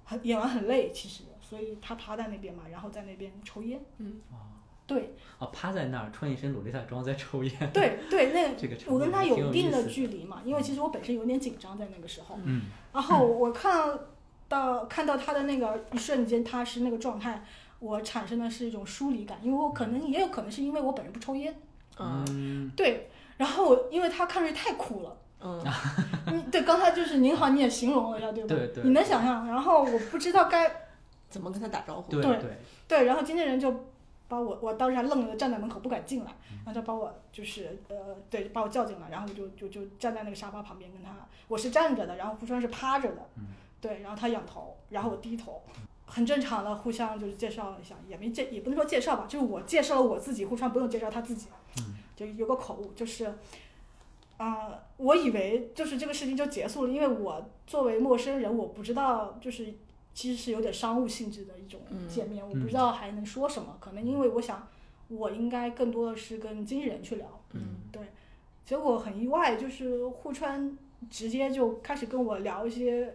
[0.05, 4.21] 很演完很累，其实，所以他趴在那边嘛，然后在那边抽烟，嗯，
[4.85, 12.63] 对哦，趴在那儿穿一身洛丽塔装在抽烟，对对，那 这个我跟他有一定的距离嘛，因为其实我本身有点紧张在那个时候，嗯。
[12.93, 14.01] 然后我看到
[14.89, 17.45] 看到他的那个一瞬间，他是那个状态，
[17.79, 21.55] 我产生的是一种疏离感，因为我可能也有可能是因为我本人不抽烟，
[21.99, 25.17] 嗯嗯对，然后我因为他看上去太苦了。
[25.43, 25.59] 嗯
[26.27, 28.49] 嗯，对，刚才就是您好，你也形容了一下，对吧？
[28.49, 29.47] 对对你能想象？
[29.47, 30.71] 然后我不知道该
[31.31, 32.11] 怎么跟他打招呼？
[32.11, 33.87] 对对对，然后经纪人就
[34.29, 36.31] 把我，我当时还愣着站在门口不敢进来，
[36.65, 37.97] 然后就把我就是呃，
[38.29, 41.11] 对，把我叫进来，然后我就就就站在那个沙发旁边跟他，
[41.49, 43.27] 我是站着的，然后胡川是趴着的，
[43.81, 45.63] 对，然后他仰头，然后我低头，
[46.07, 51.49] 很正常的互相就是介绍了一下，也没介也不能说介绍吧，就是我介绍了我自己，胡川不用介绍他自己，
[52.15, 53.35] 就有个口误，就是。
[54.37, 59.75] 啊、我以为就是这个事情就结束了，因为我作为陌生人，我不知道就是
[60.15, 63.77] 其实是有点商务性质的一种嗯见面，我不知道还能说什么。
[63.79, 64.67] 可能因为我想，
[65.09, 67.27] 我应该更多的是跟经纪人去聊。
[67.53, 68.01] 嗯对
[68.65, 70.75] 结果很意外，就是户川
[71.11, 73.15] 直接就开始跟我聊一些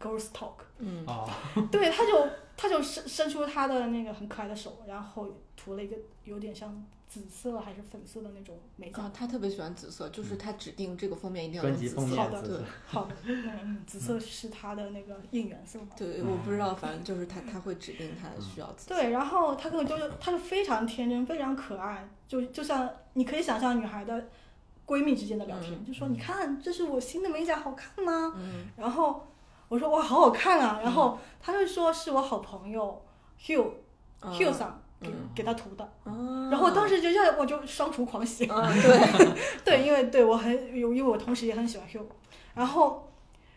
[0.00, 1.28] girls talk，嗯哦，
[1.70, 9.02] 对，他就他就伸伸出他的那个很可爱的手，然后涂了一个有点像紫色还是粉色的那种美甲。
[9.02, 12.00] 啊，他特别喜欢紫色，就是他指定这个封面一定要用紫色。
[12.16, 15.88] 好的对，好的，嗯嗯，紫色是他的那个应援色嘛。
[15.96, 18.94] 对，我不知道，反正就是他他会指定他需要紫色。
[18.94, 24.28] 对，然后他跟我就是，他就非常天真，非常可爱，就就像你可以想象女孩的
[24.86, 28.34] 闺蜜之间的聊天，嗯就说你看这是我新的美甲，好看吗？
[28.36, 29.26] 嗯然后
[29.68, 33.04] 我说哇，好好看啊，然后他就说是我好朋友
[33.40, 33.72] Hugh
[34.52, 35.28] 桑给、嗯。
[35.34, 42.06] 给他涂的，啊，然后当时就让我就双厨狂喜，啊， 对，对，因为对我很有，因为我同时也很喜欢 Hugh，
[42.54, 43.12] 然后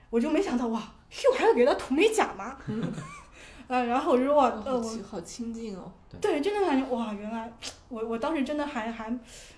[0.09, 0.80] 我就没想到哇
[1.12, 2.57] ，Hugh 还要给他涂美甲吗？
[3.68, 5.89] 呃，然后我就说哇，哦呃，我好亲近哦。
[6.20, 7.49] 对，真的感觉哇，原来
[7.88, 9.09] 我我当时真的还还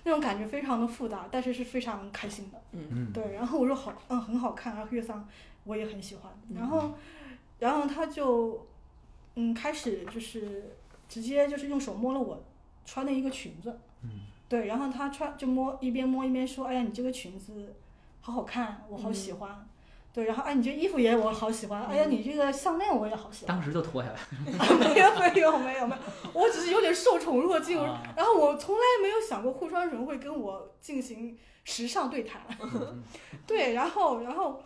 [0.04, 2.58] 那种感觉非常的复杂，但是是非常开心的。
[2.70, 3.10] 嗯。
[3.12, 5.26] 对，然后我说好，嗯，很好看，然后月桑
[5.64, 6.92] 我也很喜欢，嗯然后
[7.58, 8.66] 然后他就
[9.36, 10.76] 嗯开始就是
[11.08, 12.42] 直接就是用手摸了我
[12.84, 14.10] 穿的一个裙子，嗯
[14.48, 17.74] 对，然后他穿就摸一边摸一边说，哎呀，你这个裙子
[18.20, 19.68] 好好看，我好喜嗯欢。
[20.12, 23.56] 对，然后哎，你这衣服也我好喜欢，哎呀，你这个项链我也好喜欢。
[23.56, 24.18] 当时就脱下来，
[24.78, 27.80] 没有没有没有没有，我只是有点受宠若惊。
[27.80, 32.42] 啊然后我从来没有想过户川人会跟我进行时尚对谈。
[33.44, 34.62] 对，然后然后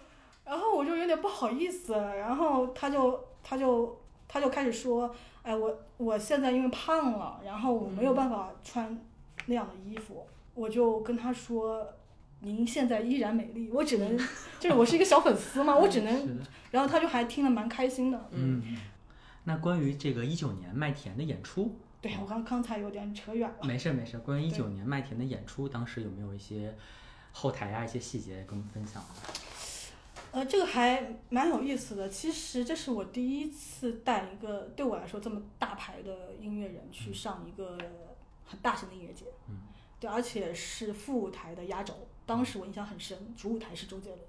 [0.49, 8.99] 然后我就有点不好意思，然后他就他就他就开始说，哎，我我现在因为胖了，然后我没有办法穿
[9.47, 11.87] 那样的衣服，我就跟他说。
[12.41, 14.17] 您现在依然美丽，我只能，
[14.61, 16.39] 就是我是一个小粉丝嘛，我只能，
[16.71, 18.79] 然后他就还听得蛮开心的，嗯。
[19.43, 23.67] 那关于这个一九年麦田的演出，对我刚刚才有点扯远了。
[23.67, 24.21] 没事儿没事儿。
[24.21, 26.73] 关于一九年麦田的演出，当时有没有一些
[27.33, 29.03] 后台啊一些细节跟我们分享？
[30.33, 32.09] 呃，这个还蛮有意思的。
[32.09, 37.79] 其实这是我第一次带一个对我来说这么大牌的音乐人去上一个
[38.45, 39.61] 很大型的音乐节，嗯，
[39.99, 41.95] 对，而且是副舞台的压轴。
[42.27, 44.21] 当时我印象很深，主舞台是周杰伦。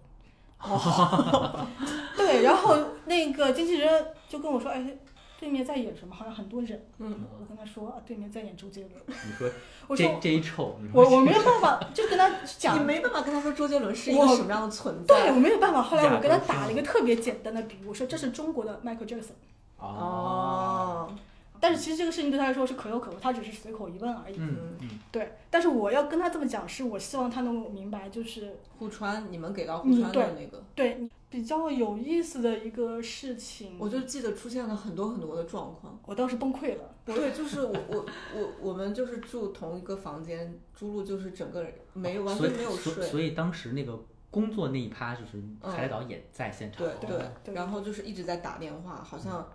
[0.60, 1.68] 哦
[2.18, 4.98] 对，然后那个经纪人就跟我说：“哎，
[5.40, 6.14] 对面在演什么？
[6.14, 8.92] 好像很多人。”嗯，我跟他说：“啊，对面在演周杰伦。
[9.08, 9.50] 你说”
[9.88, 15.82] 我说这这一臭，：“我我没有办法，就跟他 讲你没办法跟他说周杰伦是一个什么样的存在对，我没有办法。
[15.82, 19.32] 后来我跟他打了一个特别简单的比喻，我说这是中国的 Michael Jackson。
[19.78, 21.16] 哦，哦，
[21.60, 24.36] 但是其实这个事情对他来说是可有可无，他只是随口一问而已。
[24.38, 33.76] 嗯嗯，对，但是我要跟他这么讲，是我希望他能够明白，就是户川，你们给到户嗯川的那个，对你比较有意思的一个事情。
[33.78, 36.00] 我就记得出现了很多很多的状况。
[36.06, 36.84] 我当时崩溃了。
[37.06, 38.06] 对，就是我我
[38.36, 42.94] 我我们就是住同一个房间，朱露就是整个人没有完全没有睡。
[42.94, 44.00] 所所以当时那个
[44.30, 46.86] 工作那一趴，就是海带岛也在现场。
[46.86, 49.48] 对对对，对然后就是一直在打电话，好像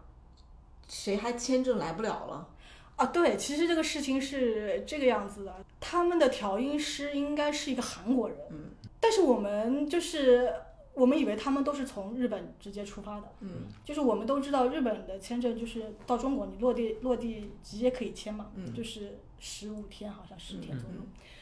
[0.88, 2.48] 谁还签证来不了了。
[2.96, 8.70] 啊，对，其实这个事情是这个样子的，他们的调音师应该是一个韩国人，嗯，
[9.00, 10.54] 但是我们就是
[10.94, 20.96] 我们以为他们都是从日本直接出发的，嗯就是我们都知道日本的签证就是到中国你落地落地直接可以签嘛，嗯就是十五天好像十天左右。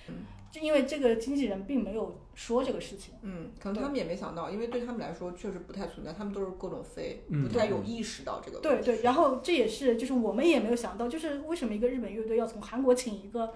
[0.08, 8.58] 嗯就因为这个经纪人并没有说这个事情，嗯，可能他们也没想到，因为对他们来说确实不太存在，他们都是各种飞，嗯不太有意识到这个。
[8.60, 13.54] 对对，然后这也是就是我们也没有想到，就是为什么一个日本乐队要从韩国请一个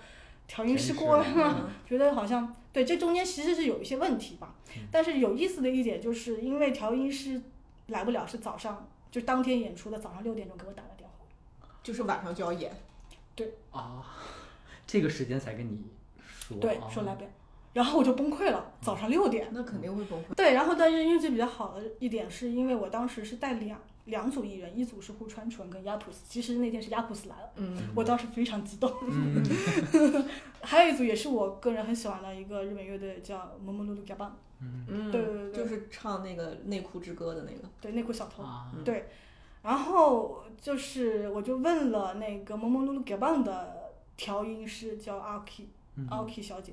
[0.48, 1.54] 调音师过来呢？
[1.58, 4.54] 嗯觉得好像对这中间其实是有一些问题吧。
[4.90, 7.40] 但是有意思的一点就是，因为调音师
[7.88, 11.14] 来不了，是早上就当天演出的早上六点钟给我打了电话。
[11.82, 12.74] 就是晚上就要演，
[13.34, 14.02] 对啊，
[14.86, 15.78] 这个时间才跟你
[16.46, 17.30] 说，对，啊说来不了，
[17.72, 19.48] 然后我就崩溃了，早上六点。
[19.52, 20.34] 那肯定会崩溃。
[20.34, 28.92] 对，然后但是运气比较好的一点是因为我当时是带两两组艺人，一组是户川纯跟亚普斯，其实那天是亚普斯来了，嗯我当时非常激动。
[29.02, 29.42] 嗯
[30.62, 37.68] 还有一组也是我个人很喜欢的一个日本乐队叫 Momolulu Gaban，嗯，对对对就是唱那个内裤之歌的那个。
[37.80, 38.42] 对，内裤小偷。
[38.42, 39.08] 啊，对，
[39.62, 45.68] 然后就是我就问了那个 Momolulu Gaban 的调音师叫 Aoki、嗯
[46.08, 46.72] Aoki 小姐，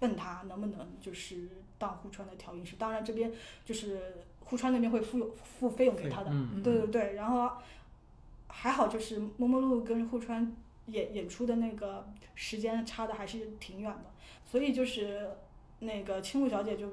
[0.00, 1.48] 问她能不能就是
[1.78, 3.32] 当户川的调音师，当然这边
[3.64, 4.00] 就是
[4.44, 6.62] 户川那边会付付费用给他的，嗯。
[6.62, 7.52] 对对对，然后
[8.48, 10.54] 还好就是摸摸路跟户川
[10.86, 14.10] 演演出的那个时间差的还是挺远的，
[14.44, 15.30] 所以就是
[15.80, 16.88] 那个青木小姐就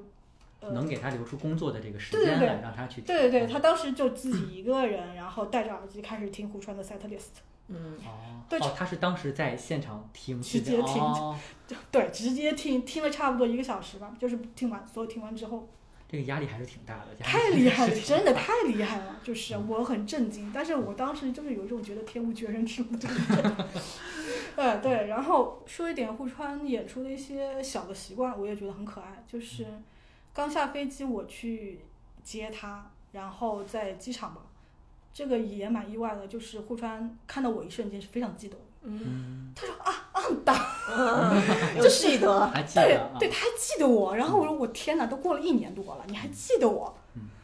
[0.60, 11.38] 呃能给他留出工作的这个时对对对间来，让他去对对对，听她当时就自己一个人，然后戴着耳机开始听户川的 set list，嗯哦，对哦，他是当时在现场听直接听哦，
[11.90, 15.68] 对，直接听听了差不多一个小时吧，就是听完所有听完之后，
[16.08, 23.66] 这个压力还是挺大的，太厉害了，真的太厉害了，就是我很震惊，但是我当时就是有一种觉得天无绝人之路的感觉。
[24.56, 29.24] 对对，然后说一点户川演出的一些小的习惯，我也觉得很可爱。
[29.26, 29.64] 就是
[30.32, 31.80] 刚下飞机我去
[32.24, 34.40] 接他，然后在机场吧，
[35.12, 40.54] 这个也蛮意外的，就是户川看到我一瞬间是非常激动，嗯，嗯，他说啊安达，
[41.76, 42.46] 有记得。
[42.48, 46.96] 还记对啊，对，他还记得我，然后我说我天哪，都过了一年多了，你还记得我，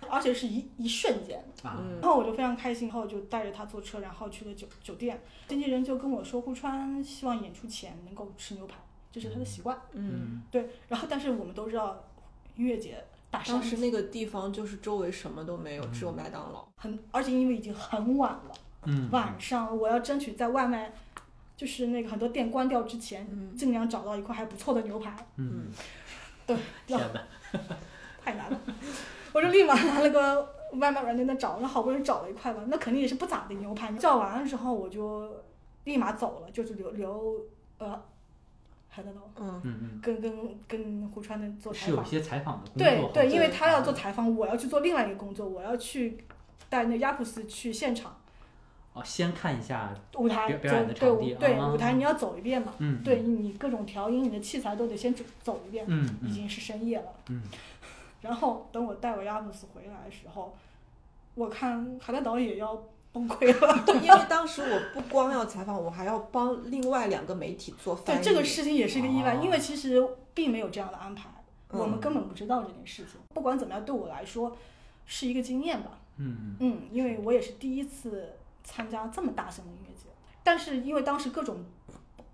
[0.09, 1.45] 而且是一一瞬间。
[1.63, 5.19] 然后我就非常开心，然后就带着他坐车，然后去了酒酒店。
[5.49, 8.77] 经纪人就跟我说，户川希望演出前能够吃牛排，
[9.11, 9.79] 这是他的习惯。
[9.93, 12.05] 嗯，对，然后但是我们都知道，
[12.57, 13.03] 音乐节
[13.35, 16.65] 大山当时那个地方就是周围什么都没有，只有麦当劳。
[16.77, 18.53] 很，而且因为已经很晚了，
[18.85, 20.93] 嗯，晚上我要争取在外卖，
[21.57, 25.15] 就是那个很多店关掉之前，嗯尽量找到一块还不错的牛排。
[25.37, 25.67] 嗯，
[26.47, 26.57] 对，
[26.87, 27.61] 天然后哪，
[28.23, 28.61] 太难了，
[29.33, 33.93] 我就立马拿了个外卖软件在找，那好不容易找了一块吧，那肯定也是不咋的牛排。
[33.95, 35.29] 叫完了之后，我就
[35.85, 37.41] 立马走了，就是留留
[37.79, 38.01] 呃，
[38.95, 39.61] 还在那嗯。
[39.65, 40.33] 嗯嗯，跟跟
[40.69, 41.89] 跟胡川的做采访。
[41.89, 46.25] 是有一些采访的工作对对，因为他要啊做采访，我要去做另外一个工作，我要去
[46.69, 48.17] 带那亚普斯去现场。
[48.93, 51.73] 哦，先看一下，舞台表表演的走对场地舞对啊。
[51.73, 56.29] 舞台你要走一遍嘛，嗯，对你各种调音，你的器材都得先走走一遍，嗯嗯。
[56.29, 57.07] 已经是深夜了。
[57.29, 57.43] 嗯，
[58.23, 60.57] 然后等我带我亚普斯回来的时候，
[61.35, 62.81] 我看海南岛也要
[63.15, 63.85] 崩溃了。
[64.03, 68.23] 因为当时我不光要采访，我还要帮另外两个媒体做翻对。
[68.23, 71.31] 这个事情也是一个意外，哦因为其实并没有这样的安排，
[71.71, 73.21] 嗯我们根本不知道这件事情。
[73.33, 74.55] 不管怎么样，对我来说
[75.07, 75.93] 是一个经验吧。
[76.17, 80.09] 嗯嗯嗯，因为我也是第一次参加这么大型的音乐节，
[80.43, 81.65] 但是因为当时各种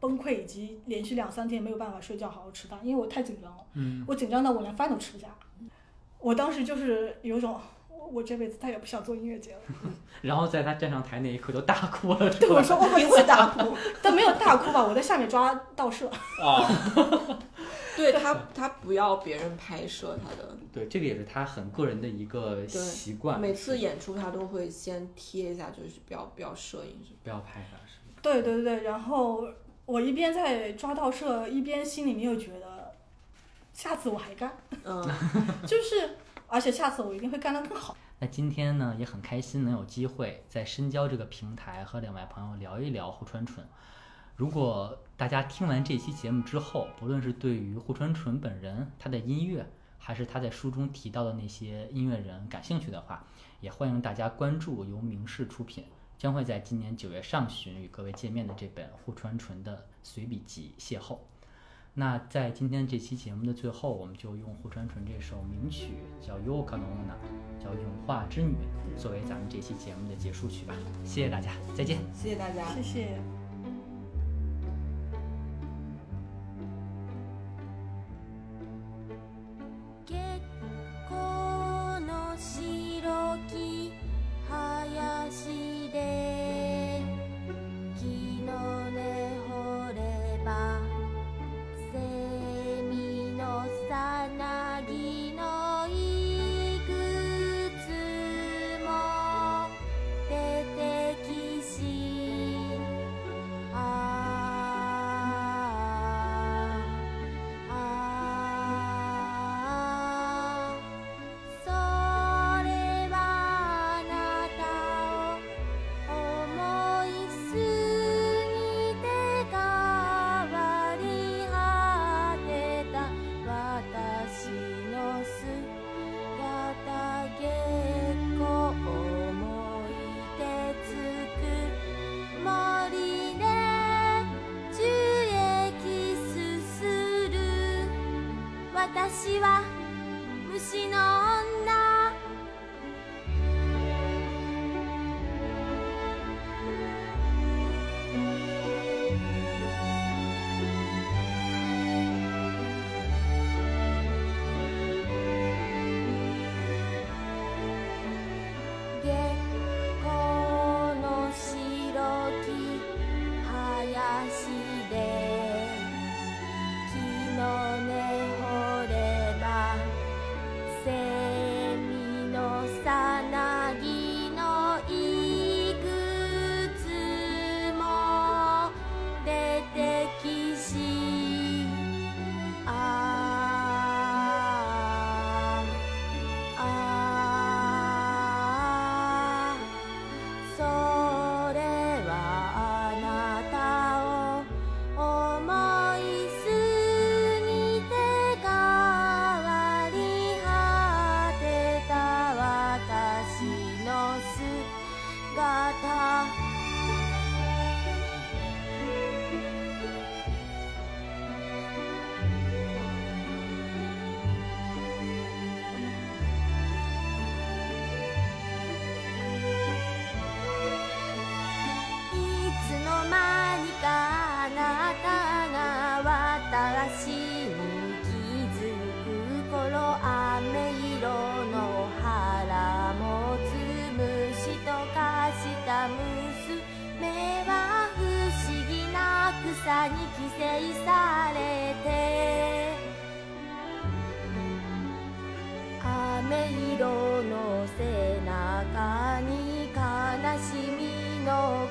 [0.01, 5.29] 崩溃以及连续两三天没有办法睡觉、好好吃饭，因为我太紧张了，嗯，我紧张到我连饭都吃不下。
[6.19, 7.59] 我当时就是有一种，
[8.11, 9.61] 我我这辈子再也不想做音乐节了。
[10.23, 12.63] 然后在他站上台那一刻就大哭了，对，我吧？
[12.63, 13.75] 说我一定会大哭。
[14.03, 16.07] 但没有大哭吧，我在下面抓倒摄。
[16.43, 16.69] 啊，
[17.97, 27.01] 对他，他不要别人拍摄他的，对，这个也是他很个人的一个习惯，每次演出他都会先贴一下，就是不要不要摄影。
[27.23, 28.21] 不要拍他，是吧？
[28.21, 29.47] 对对对对，然后
[29.87, 32.93] 我一边在抓倒摄，一边心里面又觉得，
[33.73, 34.55] 下次我还干，
[34.85, 35.03] 嗯，
[35.67, 36.17] 就是
[36.47, 37.97] 而且下次我一定会干得更好。
[38.23, 43.67] 那今天呢，也很开心能有机会在深交这个平台和两位朋友聊一聊胡川纯。
[44.37, 49.67] 如果大家听完这期节目之后，不论是对于胡川纯本人、他的音乐，
[49.97, 53.25] 还是他在书中提到的那些音乐人感兴趣的话，
[53.63, 55.87] 也欢迎大家关注由明世出品，
[56.19, 61.15] 将会在今年九月上旬与各位见面的这本户川纯的随笔集《邂逅》。
[62.01, 68.55] 那在今天这期节目的最后，我们就用户川纯这首名曲叫《Yoka no Ona》，叫《永化之女》，
[68.99, 70.75] 作为咱们这期节目的结束曲吧。
[71.05, 71.99] 谢谢大家，再见。
[72.15, 72.65] 谢谢大家。
[72.75, 73.40] 谢谢。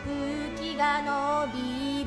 [0.06, 1.99] 空気が伸び